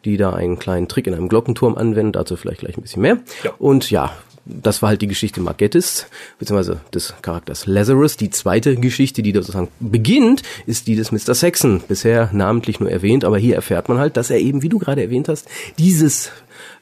[0.04, 3.18] die da einen kleinen Trick in einem Glockenturm anwenden, dazu vielleicht gleich ein bisschen mehr.
[3.42, 3.52] Ja.
[3.58, 4.12] Und ja,
[4.44, 6.06] das war halt die Geschichte Margettis,
[6.38, 8.16] beziehungsweise des Charakters Lazarus.
[8.16, 11.34] Die zweite Geschichte, die da sozusagen beginnt, ist die des Mr.
[11.34, 11.82] Saxon.
[11.86, 15.02] Bisher namentlich nur erwähnt, aber hier erfährt man halt, dass er eben, wie du gerade
[15.02, 15.48] erwähnt hast,
[15.78, 16.30] dieses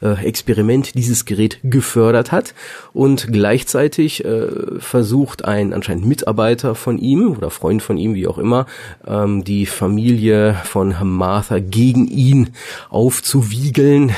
[0.00, 2.54] äh, Experiment, dieses Gerät gefördert hat
[2.92, 8.38] und gleichzeitig äh, versucht ein anscheinend Mitarbeiter von ihm oder Freund von ihm, wie auch
[8.38, 8.66] immer,
[9.06, 12.50] ähm, die Familie von Martha gegen ihn
[12.90, 14.12] aufzuwiegeln.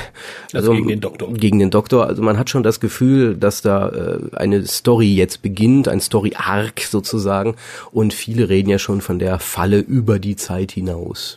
[0.52, 1.32] Also gegen den Doktor.
[1.32, 2.06] Gegen den Doktor.
[2.06, 6.80] Also man hat schon das Gefühl, dass da äh, eine Story jetzt beginnt, ein Story-Arc
[6.80, 7.56] sozusagen.
[7.92, 11.36] Und viele reden ja schon von der Falle über die Zeit hinaus.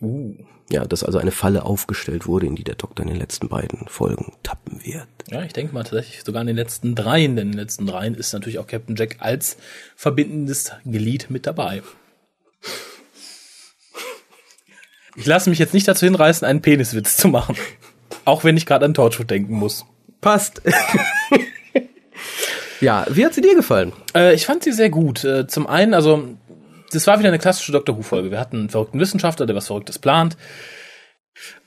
[0.00, 0.34] Uh.
[0.72, 3.86] Ja, dass also eine Falle aufgestellt wurde, in die der Doktor in den letzten beiden
[3.88, 5.06] Folgen tappen wird.
[5.30, 8.14] Ja, ich denke mal tatsächlich sogar in den letzten dreien, denn in den letzten dreien
[8.14, 9.58] ist natürlich auch Captain Jack als
[9.96, 11.82] verbindendes Glied mit dabei.
[15.14, 17.54] Ich lasse mich jetzt nicht dazu hinreißen, einen Peniswitz zu machen.
[18.24, 19.84] Auch wenn ich gerade an Torchwood denken muss.
[20.22, 20.62] Passt.
[22.80, 23.92] ja, wie hat sie dir gefallen?
[24.14, 25.22] Äh, ich fand sie sehr gut.
[25.22, 26.38] Äh, zum einen, also,
[26.94, 28.30] das war wieder eine klassische Doctor Who-Folge.
[28.30, 30.36] Wir hatten einen verrückten Wissenschaftler, der was Verrücktes plant.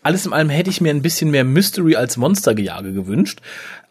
[0.04, 3.40] Alles in allem hätte ich mir ein bisschen mehr Mystery als Monstergejage gewünscht.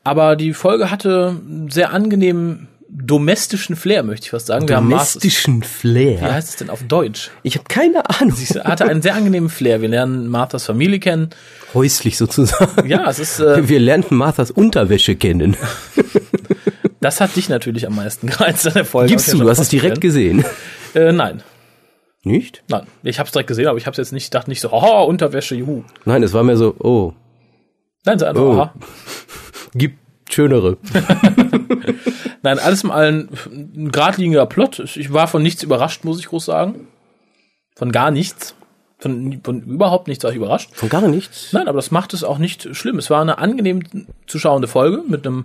[0.04, 4.66] Aber die Folge hatte einen sehr angenehmen domestischen Flair, möchte ich fast sagen.
[4.66, 6.20] Domestischen Wie Flair.
[6.32, 7.30] heißt es denn auf Deutsch?
[7.42, 8.36] Ich habe keine Ahnung.
[8.36, 9.80] Sie hatte einen sehr angenehmen Flair.
[9.82, 11.30] Wir lernen Marthas Familie kennen.
[11.72, 12.88] Häuslich sozusagen.
[12.88, 15.56] Ja, es ist, äh, Wir lernten Marthas Unterwäsche kennen.
[17.00, 19.10] das hat dich natürlich am meisten gereizt an der Folge.
[19.10, 20.44] Gibst du, du hast es direkt gesehen.
[20.94, 21.42] Äh, nein,
[22.22, 22.62] Nicht?
[22.68, 22.86] nein.
[23.02, 25.54] Ich habe es direkt gesehen, aber ich habe jetzt nicht, dachte nicht so, haha, Unterwäsche,
[25.54, 25.82] juhu.
[26.04, 27.12] Nein, es war mehr so, oh,
[28.06, 28.52] Nein, so einfach, Oh.
[28.52, 28.74] aha.
[29.74, 29.98] gibt
[30.32, 30.76] schönere.
[32.42, 34.78] Nein, alles im allen ein geradliniger Plot.
[34.96, 36.88] Ich war von nichts überrascht, muss ich groß sagen.
[37.76, 38.54] Von gar nichts.
[38.98, 40.70] Von, von überhaupt nichts war ich überrascht.
[40.74, 41.52] Von gar nichts.
[41.52, 42.98] Nein, aber das macht es auch nicht schlimm.
[42.98, 43.82] Es war eine angenehm
[44.26, 45.44] zu schauende Folge mit einem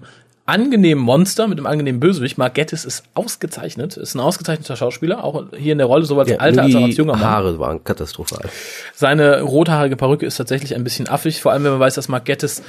[0.50, 2.38] angenehmen Monster, mit einem angenehmen Bösewicht.
[2.38, 6.32] Mark Gettis ist ausgezeichnet, ist ein ausgezeichneter Schauspieler, auch hier in der Rolle, sowohl als
[6.32, 7.22] Ja, alter als auch als junger Mann.
[7.22, 8.50] Haare waren katastrophal.
[8.94, 12.26] Seine rothaarige Perücke ist tatsächlich ein bisschen affig, vor allem wenn man weiß, dass Mark
[12.26, 12.64] Gettis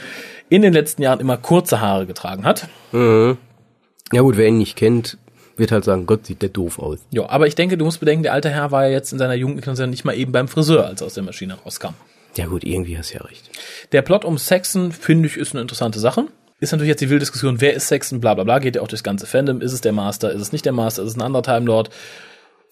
[0.48, 2.68] in den letzten Jahren immer kurze Haare getragen hat.
[2.92, 5.18] Ja gut, wer ihn nicht kennt,
[5.56, 6.98] wird halt sagen, Gott, sieht der doof aus.
[7.10, 9.34] Ja, aber ich denke, du musst bedenken, der alte Herr war ja jetzt in seiner
[9.34, 11.94] Jugendlichen nicht mal eben beim Friseur, als er aus der Maschine rauskam.
[12.36, 13.50] Ja gut, irgendwie hast du ja recht.
[13.92, 16.26] Der Plot um Saxon, finde ich, ist eine interessante Sache.
[16.60, 18.88] Ist natürlich jetzt die wilde Diskussion, wer ist Saxon, bla bla bla, geht ja auch
[18.88, 19.60] durchs ganze Fandom.
[19.62, 21.90] Ist es der Master, ist es nicht der Master, ist es ein anderer Time Lord?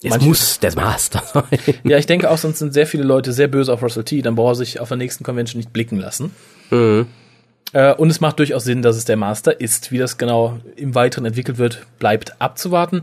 [0.01, 1.59] Es Manche- muss der Master sein.
[1.83, 4.35] Ja, ich denke auch, sonst sind sehr viele Leute sehr böse auf Russell T, dann
[4.35, 6.33] braucht er sich auf der nächsten Convention nicht blicken lassen.
[6.71, 9.91] Äh, und es macht durchaus Sinn, dass es der Master ist.
[9.91, 13.01] Wie das genau im Weiteren entwickelt wird, bleibt abzuwarten.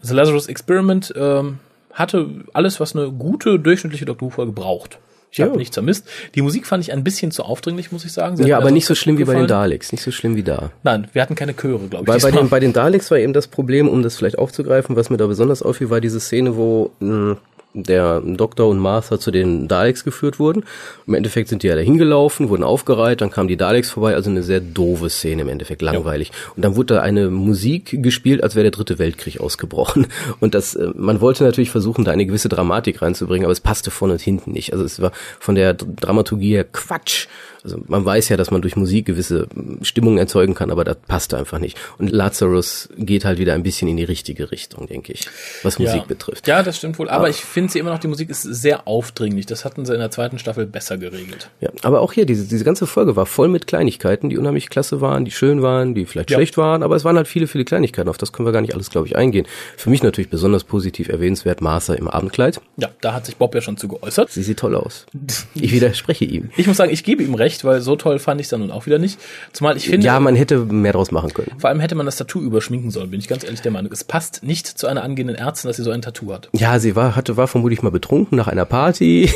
[0.00, 1.58] The Lazarus Experiment ähm,
[1.92, 4.98] hatte alles, was eine gute, durchschnittliche Doctor Who-Folge braucht.
[5.32, 6.06] Ich habe nichts vermisst.
[6.34, 8.36] Die Musik fand ich ein bisschen zu aufdringlich, muss ich sagen.
[8.36, 9.46] Sie Ja, aber nicht so schlimm wie bei den.
[9.46, 10.70] Daleks, nicht so schlimm wie da.
[10.82, 12.08] Nein, wir hatten keine Chöre, glaube ich.
[12.08, 15.08] Weil bei den, bei den Daleks war eben das Problem, um das vielleicht aufzugreifen, was
[15.08, 17.36] mir da besonders auffiel, war diese Szene, wo mh,
[17.72, 20.64] der Doktor und Martha zu den Daleks geführt wurden.
[21.06, 24.30] Im Endeffekt sind die ja da hingelaufen, wurden aufgereiht, dann kamen die Daleks vorbei, also
[24.30, 26.32] eine sehr doofe Szene im Endeffekt, langweilig.
[26.56, 30.06] Und dann wurde da eine Musik gespielt, als wäre der dritte Weltkrieg ausgebrochen.
[30.40, 33.90] Und das, äh, man wollte natürlich versuchen, da eine gewisse Dramatik reinzubringen, aber es passte
[33.90, 34.72] vorne und hinten nicht.
[34.72, 37.26] Also es war von der Dramaturgie her Quatsch.
[37.64, 39.46] Also man weiß ja, dass man durch Musik gewisse
[39.82, 41.76] Stimmungen erzeugen kann, aber das passt einfach nicht.
[41.98, 45.26] Und Lazarus geht halt wieder ein bisschen in die richtige Richtung, denke ich,
[45.62, 45.86] was Ja.
[45.90, 46.46] Musik betrifft.
[46.46, 47.08] Ja, das stimmt wohl.
[47.10, 49.46] Aber ich finde sie immer noch, die Musik ist sehr aufdringlich.
[49.46, 51.50] Das hatten sie in der zweiten Staffel besser geregelt.
[51.60, 55.00] Ja, aber auch hier, diese, diese ganze Folge war voll mit Kleinigkeiten, die unheimlich klasse
[55.00, 56.36] waren, die schön waren, die vielleicht Ja.
[56.36, 58.08] schlecht waren, aber es waren halt viele, viele Kleinigkeiten.
[58.08, 59.46] Auf das können wir gar nicht alles, glaube ich, eingehen.
[59.76, 62.60] Für mich natürlich besonders positiv erwähnenswert Martha im Abendkleid.
[62.76, 64.30] Ja, da hat sich Bob ja schon zu geäußert.
[64.30, 65.06] Sie sieht toll aus.
[65.54, 66.50] Ich widerspreche ihm.
[66.56, 68.70] Ich muss sagen, ich gebe ihm recht, weil so toll fand ich es dann nun
[68.70, 69.18] auch wieder nicht.
[69.52, 71.52] Zumal ich finde, Ja, man hätte mehr draus machen können.
[71.58, 73.92] vor allem hätte man das Tattoo überschminken sollen, bin ich ganz ehrlich der Meinung.
[73.92, 76.48] Es passt nicht zu einer angehenden Ärztin, dass sie so ein Tattoo hat.
[76.52, 79.30] Ja, sie war, hatte, war vermutlich mal betrunken nach einer Party.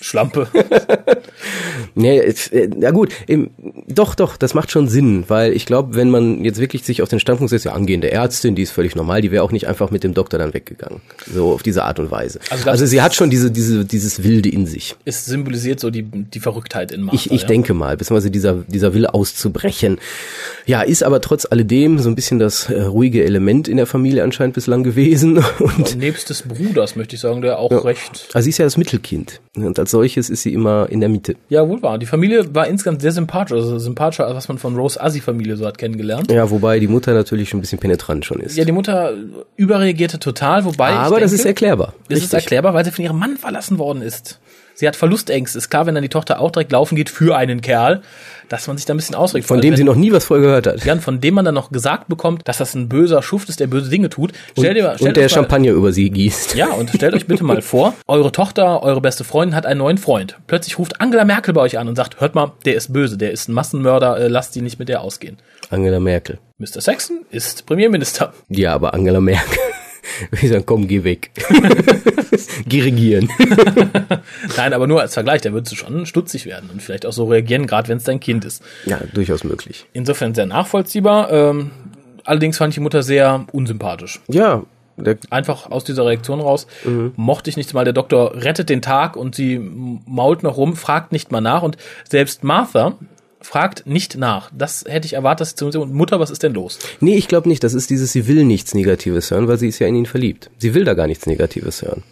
[0.00, 0.48] Schlampe.
[1.94, 3.12] Nee, äh, na gut,
[3.86, 7.08] doch, doch, das macht schon Sinn, weil ich glaube, wenn man jetzt wirklich sich auf
[7.08, 9.90] den Standpunkt setzt, ja, angehende Ärztin, die ist völlig normal, die wäre auch nicht einfach
[9.90, 11.00] mit dem Doktor dann weggegangen.
[11.32, 12.40] So auf diese Art und Weise.
[12.50, 14.96] Also Also, sie hat schon diese, diese, dieses Wilde in sich.
[15.04, 17.16] Es symbolisiert so die, die Verrücktheit in Martha.
[17.16, 17.48] Ich, ich ja.
[17.48, 19.98] denke mal, beziehungsweise dieser, dieser Wille auszubrechen.
[20.66, 24.22] Ja, ist aber trotz alledem so ein bisschen das äh, ruhige Element in der Familie
[24.22, 25.38] anscheinend bislang gewesen.
[25.58, 28.76] Und Nebst des Bruders, möchte ich sagen, der auch recht also sie ist ja das
[28.76, 29.40] Mittelkind.
[29.56, 31.36] Und als solches ist sie immer in der Mitte.
[31.48, 31.98] Ja, wohl wahr.
[31.98, 35.56] Die Familie war insgesamt sehr sympathisch, also sympathischer, als was man von Rose Assi Familie
[35.56, 36.30] so hat kennengelernt.
[36.30, 38.56] Ja, wobei die Mutter natürlich schon ein bisschen penetrant schon ist.
[38.56, 39.14] Ja, die Mutter
[39.56, 41.94] überreagierte total, wobei aber ich das denke, ist erklärbar.
[42.08, 42.40] Das ist Richtig.
[42.40, 44.38] erklärbar, weil sie von ihrem Mann verlassen worden ist.
[44.74, 45.58] Sie hat Verlustängste.
[45.58, 48.02] Ist klar, wenn dann die Tochter auch direkt laufen geht für einen Kerl,
[48.48, 49.46] dass man sich da ein bisschen ausregt.
[49.46, 50.80] Von dem allem, sie noch nie was vorher gehört hat.
[50.80, 53.48] wenn- ja, und von dem man dann noch gesagt bekommt, dass das ein böser Schuft
[53.48, 54.32] ist, der böse Dinge tut.
[54.58, 56.54] Stell dir mal, stellt Und der mal, Champagner über sie gießt.
[56.54, 59.98] Ja, und stellt euch bitte mal vor, eure Tochter, eure beste Freundin hat einen neuen
[59.98, 60.36] Freund.
[60.46, 63.30] Plötzlich ruft Angela Merkel bei euch an und sagt, hört mal, der ist böse, der
[63.32, 65.36] ist ein Massenmörder, äh, lasst die nicht mit der ausgehen.
[65.70, 66.38] Angela Merkel.
[66.58, 66.80] Mr.
[66.80, 68.32] Saxon ist Premierminister.
[68.48, 69.58] Ja, aber Angela Merkel.
[70.42, 71.30] Ich sagen, komm, geh weg.
[72.66, 73.28] geh regieren.
[74.56, 77.26] Nein, aber nur als Vergleich, da würdest du schon stutzig werden und vielleicht auch so
[77.26, 78.62] reagieren, gerade wenn es dein Kind ist.
[78.84, 79.86] Ja, durchaus möglich.
[79.92, 81.30] Insofern sehr nachvollziehbar.
[81.30, 81.70] Ähm,
[82.24, 84.20] allerdings fand ich die Mutter sehr unsympathisch.
[84.28, 84.64] Ja,
[85.30, 86.66] Einfach aus dieser Reaktion raus
[87.16, 87.84] mochte ich nicht mal.
[87.84, 91.78] Der Doktor rettet den Tag und sie mault noch rum, fragt nicht mal nach und
[92.08, 92.98] selbst Martha
[93.42, 94.50] fragt nicht nach.
[94.56, 96.78] Das hätte ich erwartet, dass sie zu sagt, Mutter, was ist denn los?
[97.00, 97.62] nee, ich glaube nicht.
[97.64, 100.50] Das ist dieses, sie will nichts Negatives hören, weil sie ist ja in ihn verliebt.
[100.58, 102.02] Sie will da gar nichts Negatives hören.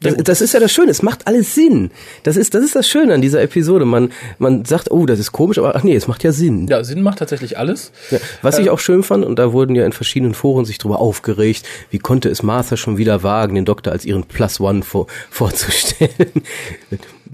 [0.00, 1.90] Das, das ist ja das Schöne, es macht alles Sinn.
[2.22, 3.84] Das ist, das ist das Schöne an dieser Episode.
[3.84, 6.66] Man, man sagt, oh, das ist komisch, aber ach nee, es macht ja Sinn.
[6.66, 7.92] Ja, Sinn macht tatsächlich alles.
[8.10, 11.00] Ja, was ich auch schön fand, und da wurden ja in verschiedenen Foren sich drüber
[11.00, 15.06] aufgeregt, wie konnte es Martha schon wieder wagen, den Doktor als ihren Plus One vor,
[15.30, 16.10] vorzustellen.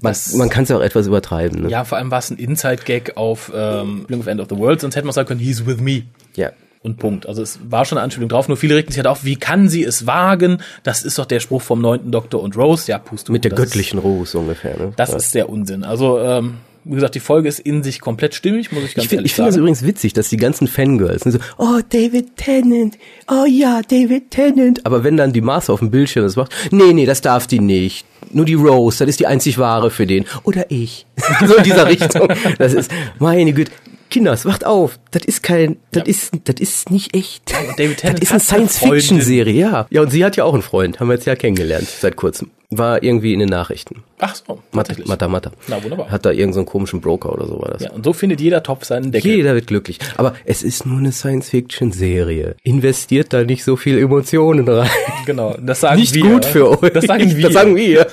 [0.01, 1.63] Man, man kann es ja auch etwas übertreiben.
[1.63, 1.69] Ne?
[1.69, 4.81] Ja, vor allem war es ein Inside-Gag auf ähm, Blink of End of the World,
[4.81, 6.03] sonst hätte man sagen können, he's with me.
[6.35, 6.51] ja.
[6.83, 7.27] Und Punkt.
[7.29, 9.69] Also es war schon eine Anspielung drauf, nur viele regten sich halt auf, wie kann
[9.69, 10.59] sie es wagen?
[10.83, 12.91] Das ist doch der Spruch vom neunten Doktor und Rose.
[12.91, 13.33] Ja, pust du.
[13.33, 14.77] Mit der göttlichen Rose ungefähr.
[14.77, 14.89] Ne?
[14.89, 15.17] Ist, das ja.
[15.17, 15.85] ist der Unsinn.
[15.85, 19.09] Also, ähm, wie gesagt, die Folge ist in sich komplett stimmig, muss ich ganz Ich
[19.09, 19.63] finde ehrlich ich find das sagen.
[19.63, 22.99] übrigens witzig, dass die ganzen Fangirls so, oh, David Tennant,
[23.31, 24.85] oh ja, David Tennant.
[24.85, 27.61] Aber wenn dann die Martha auf dem Bildschirm das macht, nee, nee, das darf die
[27.61, 28.05] nicht.
[28.33, 30.25] Nur die Rose, das ist die einzig wahre für den.
[30.43, 31.07] Oder ich.
[31.47, 32.29] so in dieser Richtung.
[32.59, 33.71] Das ist, meine Güte.
[34.13, 34.99] Kinders, wacht auf.
[35.11, 36.09] Das ist kein, das Ja.
[36.11, 37.43] ist, das ist nicht echt.
[37.69, 39.87] und David Tennant das ist eine Science-Fiction-Serie, ja.
[39.91, 42.51] Ja, und sie hat ja auch einen Freund, haben wir jetzt ja kennengelernt, seit kurzem.
[42.75, 44.03] War irgendwie in den Nachrichten.
[44.19, 45.07] Ach so, Matta, tatsächlich.
[45.09, 45.51] Matta, Matta.
[45.69, 46.11] Na, wunderbar.
[46.11, 47.83] Hat da irgendeinen so einen komischen Broker oder so war das.
[47.83, 49.31] Ja, und so findet jeder Topf seinen Deckel.
[49.31, 49.99] Jeder wird glücklich.
[50.17, 52.57] Aber es ist nur eine Science-Fiction-Serie.
[52.63, 54.89] Investiert da nicht so viel Emotionen rein.
[55.27, 56.23] Genau, das sagen Nicht wir.
[56.25, 56.93] gut für euch.
[56.93, 57.43] Das sagen wir.
[57.43, 58.07] Das sagen wir.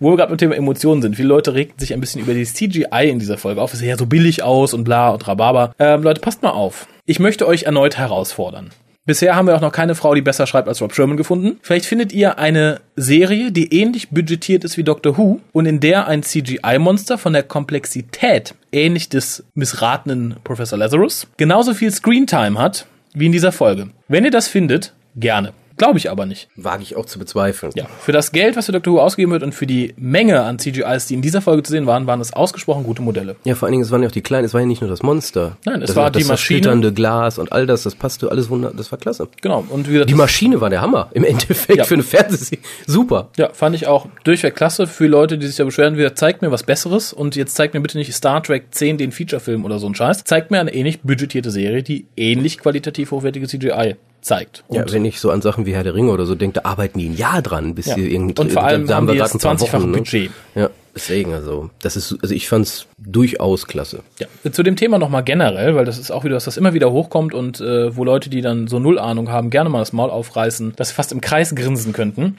[0.00, 1.16] Wo wir gerade beim Thema Emotionen sind.
[1.16, 3.72] Viele Leute regten sich ein bisschen über die CGI in dieser Folge auf.
[3.72, 5.74] Es sieht ja so billig aus und bla und rababa.
[5.78, 6.86] Ähm, Leute, passt mal auf.
[7.06, 8.70] Ich möchte euch erneut herausfordern.
[9.06, 11.58] Bisher haben wir auch noch keine Frau, die besser schreibt als Rob Sherman gefunden.
[11.60, 16.06] Vielleicht findet ihr eine Serie, die ähnlich budgetiert ist wie Doctor Who und in der
[16.06, 23.26] ein CGI-Monster von der Komplexität ähnlich des missratenen Professor Lazarus genauso viel Screentime hat wie
[23.26, 23.90] in dieser Folge.
[24.08, 25.52] Wenn ihr das findet, gerne.
[25.76, 26.48] Glaube ich aber nicht.
[26.56, 27.72] Wage ich auch zu bezweifeln.
[27.74, 30.58] Ja, für das Geld, was für Doctor Who ausgegeben wird und für die Menge an
[30.58, 33.36] CGIs, die in dieser Folge zu sehen waren, waren es ausgesprochen gute Modelle.
[33.44, 34.90] Ja, vor allen Dingen, es waren ja auch die Kleinen, es war ja nicht nur
[34.90, 35.56] das Monster.
[35.64, 36.60] Nein, es das war das die Maschine.
[36.60, 39.28] zersplitternde Glas und all das, das passte alles wunder, das war klasse.
[39.42, 39.64] Genau.
[39.68, 41.84] Und wie gesagt, Die das- Maschine war der Hammer, im Endeffekt, Ja.
[41.84, 42.62] für eine Fernsehserie.
[42.86, 43.28] Super.
[43.36, 46.50] ja, fand ich auch durchweg klasse für Leute, die sich da beschweren, wieder zeigt mir
[46.50, 49.86] was Besseres und jetzt zeigt mir bitte nicht Star Trek 10 den Featurefilm oder so
[49.88, 50.24] ein Scheiß.
[50.24, 54.64] Zeigt mir eine ähnlich budgetierte Serie, die ähnlich qualitativ hochwertige CGI zeigt.
[54.70, 56.98] ja, wenn ich so an Sachen wie Herr der Ringe oder so denke, da arbeiten
[56.98, 57.94] die ein Jahr dran, bis Ja.
[57.94, 59.98] sie irgendwie Und vor allem da haben grad jetzt ein paar 20-fache Wochen, ne?
[59.98, 60.30] Budget.
[60.54, 64.00] Ja, deswegen also, das ist also ich fand's durchaus klasse.
[64.18, 66.90] Ja, zu dem Thema nochmal generell, weil das ist auch wieder, dass das immer wieder
[66.90, 70.08] hochkommt und äh, wo Leute, die dann so null Ahnung haben, gerne mal das Maul
[70.10, 72.36] aufreißen, dass sie fast im Kreis grinsen könnten.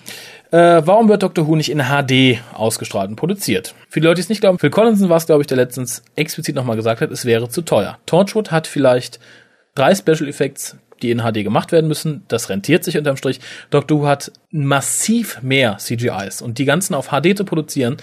[0.52, 1.48] Äh, warum wird Dr.
[1.48, 3.76] Who nicht in HD ausgestrahlt und produziert?
[3.90, 6.02] Für die Leute, die es nicht glauben, Phil Collinson war es, glaube ich, der letztens
[6.16, 7.98] explizit nochmal gesagt hat, es wäre zu teuer.
[8.06, 9.20] Torchwood hat vielleicht
[9.76, 12.24] drei Special Effects, die in HD gemacht werden müssen.
[12.28, 13.40] Das rentiert sich unterm Strich.
[13.70, 17.98] Doctor Who hat massiv mehr CGIs und die ganzen auf HD zu produzieren,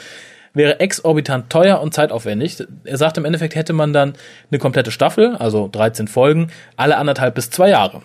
[0.55, 2.63] wäre exorbitant teuer und zeitaufwendig.
[2.85, 4.15] Er sagt, im Endeffekt hätte man dann
[4.51, 8.03] eine komplette Staffel, also 13 Folgen, alle anderthalb bis zwei Jahre.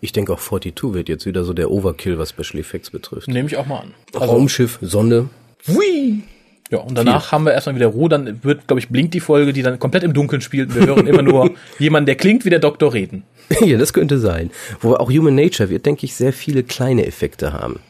[0.00, 3.28] Ich denke auch 42 wird jetzt wieder so der Overkill, was Special Effects betrifft.
[3.28, 3.94] Nehme ich auch mal an.
[4.14, 5.30] Also, Raumschiff, Sonne.
[5.64, 6.22] Whee!
[6.70, 9.52] Ja, und danach haben wir erstmal wieder Ruhe, dann wird, glaube ich, Blink die Folge,
[9.54, 10.74] die dann komplett im Dunkeln spielt.
[10.74, 13.22] Wir hören immer nur jemanden, der klingt wie der Doktor reden.
[13.60, 14.50] ja, das könnte sein.
[14.80, 17.80] Wo auch Human Nature wird, denke ich, sehr viele kleine Effekte haben.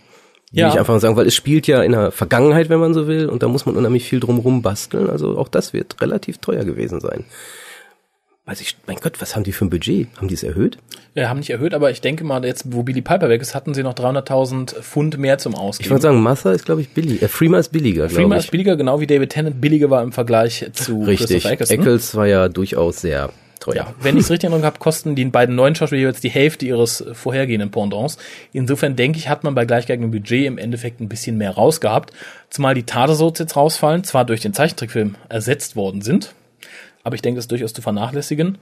[0.52, 0.68] Will Ja.
[0.72, 3.42] ich einfach sagen, weil es spielt ja in der Vergangenheit, wenn man so will, und
[3.42, 5.10] da muss man unheimlich viel drumrum basteln.
[5.10, 7.24] Also auch das wird relativ teuer gewesen sein.
[8.48, 10.08] Weiß ich, mein Gott, was haben die für ein Budget?
[10.16, 10.78] Haben die es erhöht?
[11.12, 13.74] Wir haben nicht erhöht, aber ich denke mal, jetzt, wo Billy Piper weg ist, hatten
[13.74, 15.90] sie noch 300.000 Pfund mehr zum Ich Ausgeben.
[15.90, 17.20] würde sagen, Martha ist, glaube ich, billig.
[17.20, 18.50] Äh, Freema ist billiger, glaube ist ich.
[18.50, 21.26] billiger, genau wie David Tennant billiger war im Vergleich zu Richtig.
[21.42, 21.78] Christopher Eccleston.
[21.80, 23.28] Eccles war ja durchaus sehr
[23.60, 23.74] teuer.
[23.74, 26.30] Ja, wenn ich es richtig in Erinnerung habe, kosten die beiden neuen Schauspieler jeweils die
[26.30, 28.16] Hälfte ihres vorhergehenden Pendants.
[28.54, 32.12] Insofern denke ich, hat man bei gleichgeigtem Budget im Endeffekt ein bisschen mehr rausgehabt.
[32.48, 36.34] Zumal die Tadesots jetzt rausfallen, zwar durch den Zeichentrickfilm ersetzt worden sind,
[37.08, 38.58] aber ich denke, das ist durchaus zu vernachlässigen.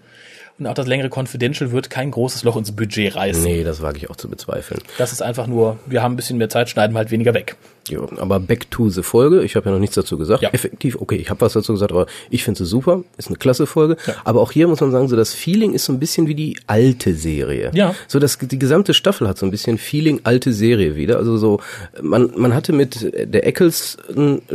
[0.58, 3.42] Und auch das längere Confidential wird kein großes Loch ins Budget reißen.
[3.42, 4.80] Nee, das wage ich auch zu bezweifeln.
[4.96, 7.56] Das ist einfach nur, wir haben ein bisschen mehr Zeit, schneiden halt weniger weg.
[7.88, 9.42] Jo, aber back to the Folge.
[9.42, 10.42] Ich habe ja noch nichts dazu gesagt.
[10.42, 10.50] Ja.
[10.50, 13.02] Effektiv, okay, ich habe was dazu gesagt, aber ich finde sie super.
[13.16, 13.96] Ist eine klasse Folge.
[14.06, 14.14] Ja.
[14.24, 16.58] Aber auch hier muss man sagen, so das Feeling ist so ein bisschen wie die
[16.66, 17.70] alte Serie.
[17.74, 17.94] Ja.
[18.08, 21.18] So dass die gesamte Staffel hat so ein bisschen Feeling alte Serie wieder.
[21.18, 21.60] Also so
[22.00, 23.98] man man hatte mit der Eccles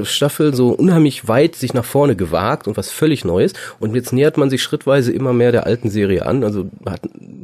[0.04, 3.54] Staffel so unheimlich weit sich nach vorne gewagt und was völlig Neues.
[3.80, 6.44] Und jetzt nähert man sich schrittweise immer mehr der alten Serie an.
[6.44, 7.02] Also hat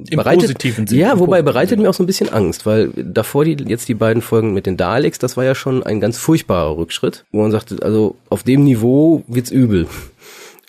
[0.10, 1.02] Im positiven Sinne.
[1.02, 4.22] Ja, wobei bereitet mir auch so ein bisschen Angst, weil davor die jetzt die beiden
[4.22, 7.78] Folgen mit den Daleks, das war ja schon ein ganz furchtbarer Rückschritt, wo man sagte,
[7.82, 9.88] also auf dem Niveau wird's übel.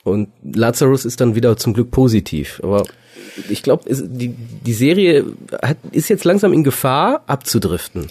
[0.05, 2.85] Und Lazarus ist dann wieder zum Glück positiv, aber
[3.49, 5.25] ich glaube, die, die Serie
[5.63, 8.07] hat, ist jetzt langsam in Gefahr, abzudriften.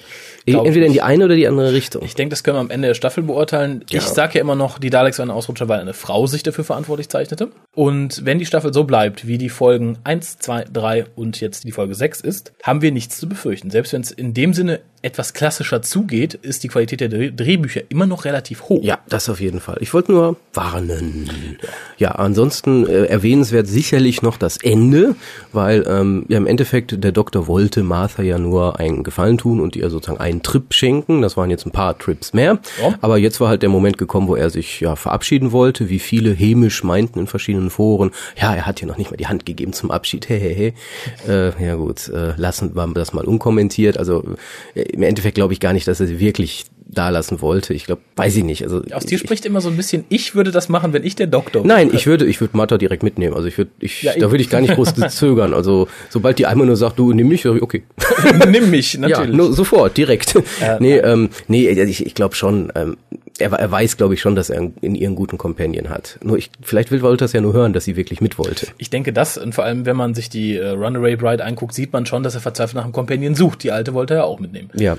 [0.45, 2.03] Glaub Entweder in die eine oder die andere Richtung.
[2.05, 3.83] Ich denke, das können wir am Ende der Staffel beurteilen.
[3.89, 3.99] Ja.
[3.99, 7.09] Ich sage ja immer noch, die Daleks waren Ausrutscher, weil eine Frau sich dafür verantwortlich
[7.09, 7.49] zeichnete.
[7.75, 11.73] Und wenn die Staffel so bleibt, wie die Folgen 1, 2, 3 und jetzt die
[11.73, 13.71] Folge 6 ist, haben wir nichts zu befürchten.
[13.71, 17.81] Selbst wenn es in dem Sinne etwas klassischer zugeht, ist die Qualität der Dreh Drehbücher
[17.89, 18.83] immer noch relativ hoch.
[18.83, 19.77] Ja, das auf jeden Fall.
[19.79, 21.29] Ich wollte nur warnen.
[21.97, 25.15] Ja, ansonsten äh, erwähnenswert sicherlich noch das Ende,
[25.53, 29.75] weil ähm, ja im Endeffekt der Doktor wollte Martha ja nur einen Gefallen tun und
[29.75, 31.21] ihr sozusagen einen Trip schenken.
[31.21, 32.59] Das waren jetzt ein paar Trips mehr.
[32.81, 32.95] Ja.
[33.01, 36.31] Aber jetzt war halt der Moment gekommen, wo er sich ja verabschieden wollte, wie viele
[36.31, 38.11] hämisch meinten in verschiedenen Foren.
[38.39, 40.27] Ja, er hat ja noch nicht mal die Hand gegeben zum Abschied.
[40.37, 40.73] Hey, hey,
[41.25, 41.33] hey.
[41.33, 43.97] Äh, ja gut, äh, lassen wir das mal unkommentiert.
[43.97, 44.23] Also
[44.75, 47.73] äh, im Endeffekt glaube ich gar nicht, dass er sie wirklich da lassen wollte.
[47.73, 48.63] Ich glaube, weiß ich nicht.
[48.63, 51.15] Also Aus dir ich, spricht immer so ein bisschen, ich würde das machen, wenn ich
[51.15, 53.35] der Doktor Nein, ich würde, ich würde Martha direkt mitnehmen.
[53.35, 55.53] Also ich würde, ich, Ja, da würde ich gar nicht groß zögern.
[55.53, 57.83] Also sobald die einmal nur sagt, du nimm mich, okay.
[58.47, 59.35] Nimm mich, Ja, natürlich.
[59.35, 60.35] nur sofort, direkt.
[60.35, 62.97] Äh, nee, ähm, nee, ich, ich glaube schon, ähm,
[63.39, 66.17] er, er weiß, glaube ich, schon, dass er in ihren guten Companion hat.
[66.23, 68.67] Nur ich, vielleicht will wollte das ja nur hören, dass sie wirklich mit wollte.
[68.77, 71.93] Ich denke das, und vor allem, wenn man sich die äh, Runaway Bride anguckt, sieht
[71.93, 73.63] man schon, dass er verzweifelt nach einem Companion sucht.
[73.63, 74.69] Die alte wollte er auch mitnehmen.
[74.73, 74.97] Ja,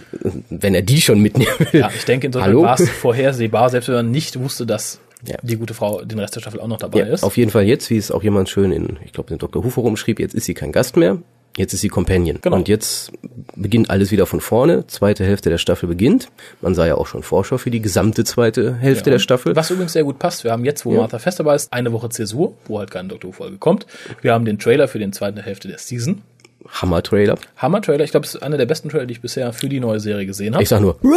[0.50, 1.80] wenn er die schon mitnehmen will.
[1.80, 5.36] Ja, ich denke, insofern war es vorhersehbar, selbst wenn man nicht wusste, dass Ja.
[5.42, 7.24] die gute Frau den Rest der Staffel auch noch dabei Ja, ist.
[7.24, 9.64] auf jeden Fall jetzt, wie es auch jemand schön in, ich glaube, in Dr.
[9.64, 11.18] Who Forum schrieb, jetzt ist sie kein Gast mehr,
[11.58, 12.38] jetzt ist sie Companion.
[12.40, 12.56] Genau.
[12.56, 13.12] Und jetzt
[13.54, 16.28] beginnt alles wieder von vorne, zweite Hälfte der Staffel beginnt.
[16.60, 19.14] Man sah ja auch schon Vorschau für die gesamte zweite Hälfte Ja.
[19.14, 19.54] der Staffel.
[19.56, 20.44] Was übrigens sehr gut passt.
[20.44, 21.00] Wir haben jetzt, wo Ja.
[21.00, 23.86] Martha fest dabei ist, eine Woche Zäsur, wo halt keine Doktor Who-Folge kommt.
[24.22, 26.22] Wir haben den Trailer für den zweiten Hälfte der Season.
[26.70, 27.36] Hammer-Trailer.
[27.56, 28.04] Hammer-Trailer.
[28.04, 30.26] Ich glaube, es ist einer der besten Trailer, die ich bisher für die neue Serie
[30.26, 30.62] gesehen habe.
[30.62, 31.12] Ich sag nur, run!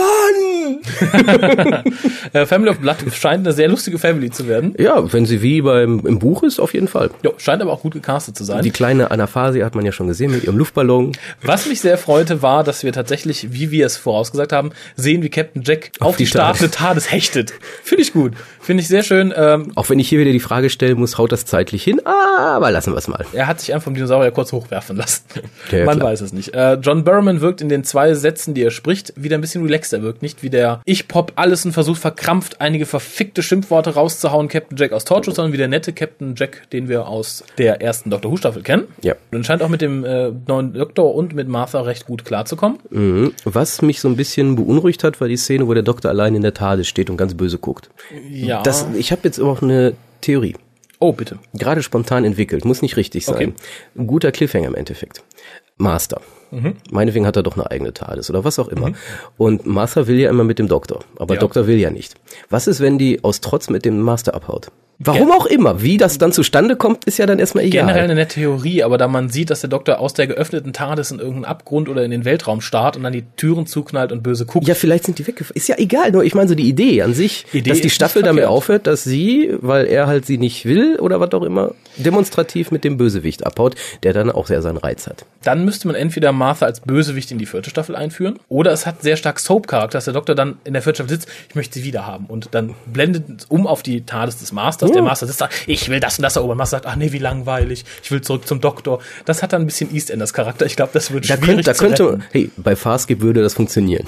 [2.34, 4.74] Äh, Family of Blood scheint eine sehr lustige Family zu werden.
[4.78, 7.10] Ja, wenn sie wie beim, im Buch ist, auf jeden Fall.
[7.24, 8.62] Jo, scheint aber auch gut gecastet zu sein.
[8.64, 11.12] Die kleine Anastasia hat man ja schon gesehen mit ihrem Luftballon.
[11.42, 15.30] Was mich sehr freute, war, dass wir tatsächlich, wie wir es vorausgesagt haben, sehen, wie
[15.30, 17.54] Captain Jack auf, die, die startende TARDIS hechtet.
[17.84, 18.34] Finde ich gut.
[18.62, 19.34] Finde ich sehr schön.
[19.36, 22.00] Ähm, Auch wenn ich hier wieder die Frage stellen muss, haut das zeitlich hin?
[22.06, 23.26] Aber lassen wir es mal.
[23.34, 25.24] er hat sich einfach vom Dinosaurier kurz hochwerfen lassen.
[25.72, 26.12] Ja, Man klar.
[26.12, 26.54] weiß es nicht.
[26.54, 29.98] Äh, John Berman wirkt in den zwei Sätzen, die er spricht, wieder ein bisschen relaxter.
[29.98, 34.48] Er wirkt nicht wie der Ich pop alles und versuche verkrampft einige verfickte Schimpfworte rauszuhauen,
[34.48, 38.10] Captain Jack aus Torchwood, sondern wie der nette Captain Jack, den wir aus der ersten
[38.10, 38.88] Doctor Who Staffel kennen.
[39.02, 39.16] Ja.
[39.32, 42.80] Und scheint auch mit dem äh, neuen Doktor und mit Martha recht gut klarzukommen.
[42.90, 43.34] Mhm.
[43.44, 46.42] Was mich so ein bisschen beunruhigt hat, war die Szene, wo der Doktor allein in
[46.42, 47.90] der Tade steht und ganz böse guckt.
[48.30, 48.62] Ja.
[48.64, 50.56] Das, ich habe jetzt auch eine Theorie.
[51.00, 51.40] oh, bitte.
[51.54, 53.36] Gerade spontan entwickelt, muss nicht richtig sein.
[53.36, 53.54] Okay.
[53.98, 55.24] Ein guter Cliffhanger im Endeffekt.
[55.78, 56.22] Master.
[56.52, 56.76] Mhm.
[56.92, 58.92] Meinetwegen hat er doch eine eigene TARDIS oder was auch immer.
[59.38, 61.40] Und Master will ja immer mit dem Doktor, aber Ja.
[61.40, 62.16] Doktor will ja nicht.
[62.50, 64.72] Was ist, wenn die aus Trotz mit dem Master abhaut?
[65.04, 65.82] Warum auch immer.
[65.82, 67.86] Wie das dann zustande kommt, ist ja dann erstmal egal.
[67.86, 71.12] Generell eine nette Theorie, aber da man sieht, dass der Doktor aus der geöffneten TARDIS
[71.12, 74.46] in irgendeinen Abgrund oder in den Weltraum starrt und dann die Türen zuknallt und böse
[74.46, 74.68] guckt.
[74.68, 75.56] Ja, vielleicht sind die weggefahren.
[75.56, 78.22] Ist ja egal, nur ich meine so die Idee an sich, Idee dass die Staffel
[78.22, 82.72] damit aufhört, dass sie, weil er halt sie nicht will oder was auch immer, demonstrativ
[82.72, 85.26] mit dem Bösewicht abhaut, der dann auch sehr seinen Reiz hat.
[85.44, 89.02] Dann müsste man entweder Martha als Bösewicht in die vierte Staffel einführen, oder es hat
[89.02, 91.86] sehr stark Soap-Charakter, dass der Doktor dann in der vierten Staffel sitzt, ich möchte sie
[91.86, 92.26] wieder haben.
[92.28, 94.91] Und dann blendet es um auf die TARDIS des Masters.
[94.94, 96.58] Der Master sitzt da, ich will das und das erobern.
[96.58, 99.00] Master sagt, ach nee, wie langweilig, ich will zurück zum Doktor.
[99.26, 100.66] Das hat dann ein bisschen EastEnders Charakter.
[100.66, 102.24] Ich glaube, das wird Da schwierig könnte, da könnte, retten.
[102.32, 104.06] hey, bei Farscape würde das funktionieren.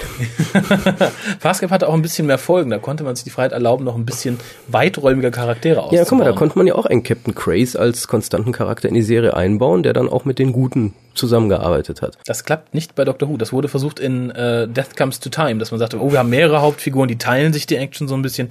[1.40, 2.70] Farscape hatte auch ein bisschen mehr Folgen.
[2.70, 5.98] Da konnte man sich die Freiheit erlauben, noch ein bisschen weiträumiger Charaktere auszubauen.
[5.98, 8.94] Ja, guck mal, da konnte man ja auch einen Captain Craze als konstanten Charakter in
[8.94, 12.18] die Serie einbauen, der dann auch mit den Guten zusammengearbeitet hat.
[12.26, 13.36] Das klappt nicht bei Doctor Who.
[13.36, 16.30] Das wurde versucht in äh, Death Comes to Time, dass man sagte, oh, wir haben
[16.30, 18.48] mehrere Hauptfiguren, die teilen sich die Action so ein bisschen.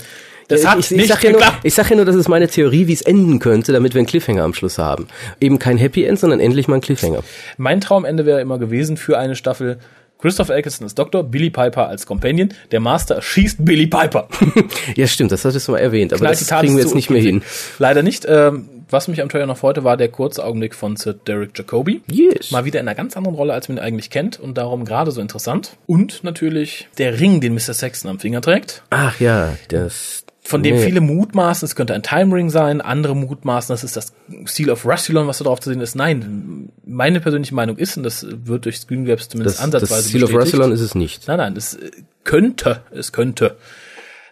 [0.53, 2.47] Das hat ich, ich, nicht sag ja nur, ich sag ja nur, das ist meine
[2.47, 5.07] Theorie, wie es enden könnte, damit wir einen Cliffhanger am Schluss haben.
[5.39, 7.23] Eben kein Happy End, sondern endlich mal ein Cliffhanger.
[7.57, 9.79] Mein Traumende wäre immer gewesen für eine Staffel
[10.23, 14.29] Christopher Eccleston als Doktor, Billy Piper als Companion, der Master schießt Billy Piper.
[14.95, 17.21] ja, stimmt, das hattest du mal erwähnt, aber Knallt das kriegen wir jetzt nicht mehr
[17.21, 17.43] hin.
[17.77, 18.25] Leider nicht.
[18.25, 22.03] Ähm, was mich am Trailer noch freute, war der kurze Augenblick von Sir Derek Jacobi.
[22.09, 22.51] Yes.
[22.51, 25.11] Mal wieder in einer ganz anderen Rolle, als man ihn eigentlich kennt und darum gerade
[25.11, 25.75] so interessant.
[25.87, 27.73] Und natürlich der Ring, den Mr.
[27.73, 28.83] Sexton am Finger trägt.
[28.91, 30.22] Ach ja, das.
[30.45, 30.83] Von dem Nee.
[30.83, 34.13] viele mutmaßen, es könnte ein Time Ring sein, andere mutmaßen, das ist das
[34.45, 35.95] Seal of Rassilon, was da drauf zu sehen ist.
[35.95, 40.11] Nein, meine persönliche Meinung ist, und das wird durch Screen Grabs zumindest Das, ansatzweise das
[40.11, 40.33] Seal of.
[40.33, 41.27] Rassilon ist es nicht.
[41.29, 41.91] Nein, nein, es äh,
[42.25, 43.55] könnte, es könnte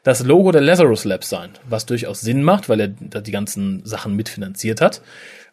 [0.03, 3.81] das Logo der Lazarus Labs sein, was durchaus Sinn macht, weil er da die ganzen
[3.85, 5.01] Sachen mitfinanziert hat.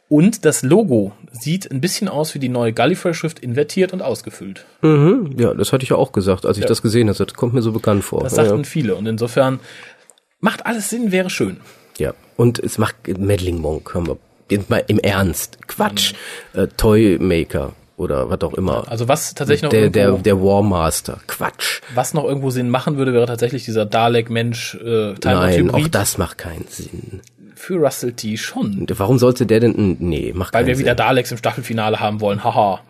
[0.09, 4.65] Und das Logo sieht ein bisschen aus wie die neue Gallifrey-Schrift invertiert und ausgefüllt.
[4.81, 7.23] Mhm, ja, das hatte ich ja auch gesagt, als ich das gesehen habe.
[7.23, 8.23] Das kommt mir so bekannt vor.
[8.23, 8.95] Das ja, sagten viele.
[8.95, 9.61] Und insofern
[10.41, 11.59] macht alles Sinn, wäre schön.
[11.99, 12.13] ja.
[12.37, 14.17] Und es macht Meddling Monk, hören wir.
[14.49, 15.59] Jetzt mal im Ernst.
[15.67, 16.15] Quatsch.
[16.55, 18.85] Äh, Toymaker oder was auch immer.
[18.89, 21.19] Also was tatsächlich noch der, der, irgendwo, der Warmaster.
[21.27, 21.81] Quatsch.
[21.95, 26.17] was noch irgendwo Sinn machen würde, wäre tatsächlich dieser Dalek-Mensch äh, Time Nein, auch das
[26.17, 27.21] macht keinen Sinn.
[27.57, 28.37] Für Russell T.
[28.37, 28.87] schon.
[28.89, 30.85] Warum sollte der denn, nee, macht Weil keinen wir Sinn.
[30.85, 32.45] wieder Daleks im Staffelfinale haben wollen.
[32.45, 32.81] Haha.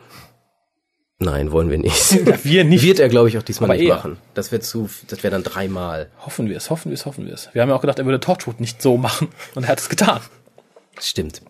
[1.20, 2.12] Nein, wollen wir nicht.
[2.44, 2.84] Wir nicht.
[2.84, 3.96] Wird er, glaube ich, auch diesmal Aber nicht er.
[3.96, 4.18] machen.
[4.34, 6.10] Das wäre zu, das wäre dann dreimal.
[6.24, 7.48] Hoffen wir es, hoffen wir es, hoffen wir es.
[7.52, 9.28] Wir haben ja auch gedacht, er würde Torchwood nicht so machen.
[9.56, 10.20] Und er hat es getan.
[11.00, 11.42] Stimmt.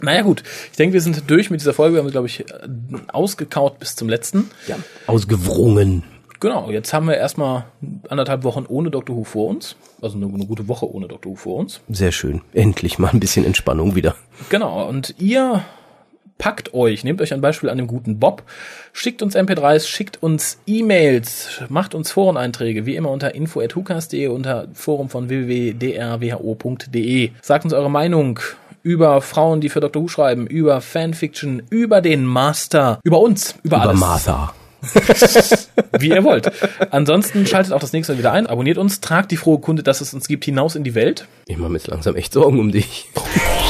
[0.00, 0.42] Naja gut,
[0.72, 1.94] ich denke, wir sind durch mit dieser Folge.
[1.94, 2.44] Wir haben, glaube ich, äh,
[3.12, 4.50] ausgekaut bis zum letzten.
[4.66, 4.76] Ja.
[5.06, 6.02] Ausgewrungen.
[6.40, 7.66] Genau, jetzt haben wir erstmal
[8.08, 9.76] anderthalb Wochen ohne Doctor Who vor uns.
[10.00, 11.80] Also eine, eine gute Woche ohne Doctor Who vor uns.
[11.88, 12.40] Sehr schön.
[12.52, 14.16] Endlich mal ein bisschen Entspannung wieder.
[14.50, 15.62] Genau, und ihr
[16.38, 18.42] packt euch, nehmt euch ein Beispiel an dem guten Bob,
[18.92, 25.08] schickt uns MP3s, schickt uns E-Mails, macht uns Foreneinträge, wie immer unter info.hukas.de, unter Forum
[25.08, 27.30] von www.drwho.de.
[27.40, 28.40] Sagt uns eure Meinung
[28.82, 30.02] über Frauen, die für Dr.
[30.02, 34.00] Who schreiben, über Fanfiction, über den Master, über uns, über, Über alles.
[34.00, 34.54] Martha.
[36.00, 36.50] Wie ihr wollt.
[36.90, 40.00] Ansonsten schaltet auch das nächste Mal wieder ein, abonniert uns, tragt die frohe Kunde, dass
[40.00, 41.28] es uns gibt, hinaus in die Welt.
[41.46, 43.08] Ich mache mir jetzt langsam echt Sorgen um dich.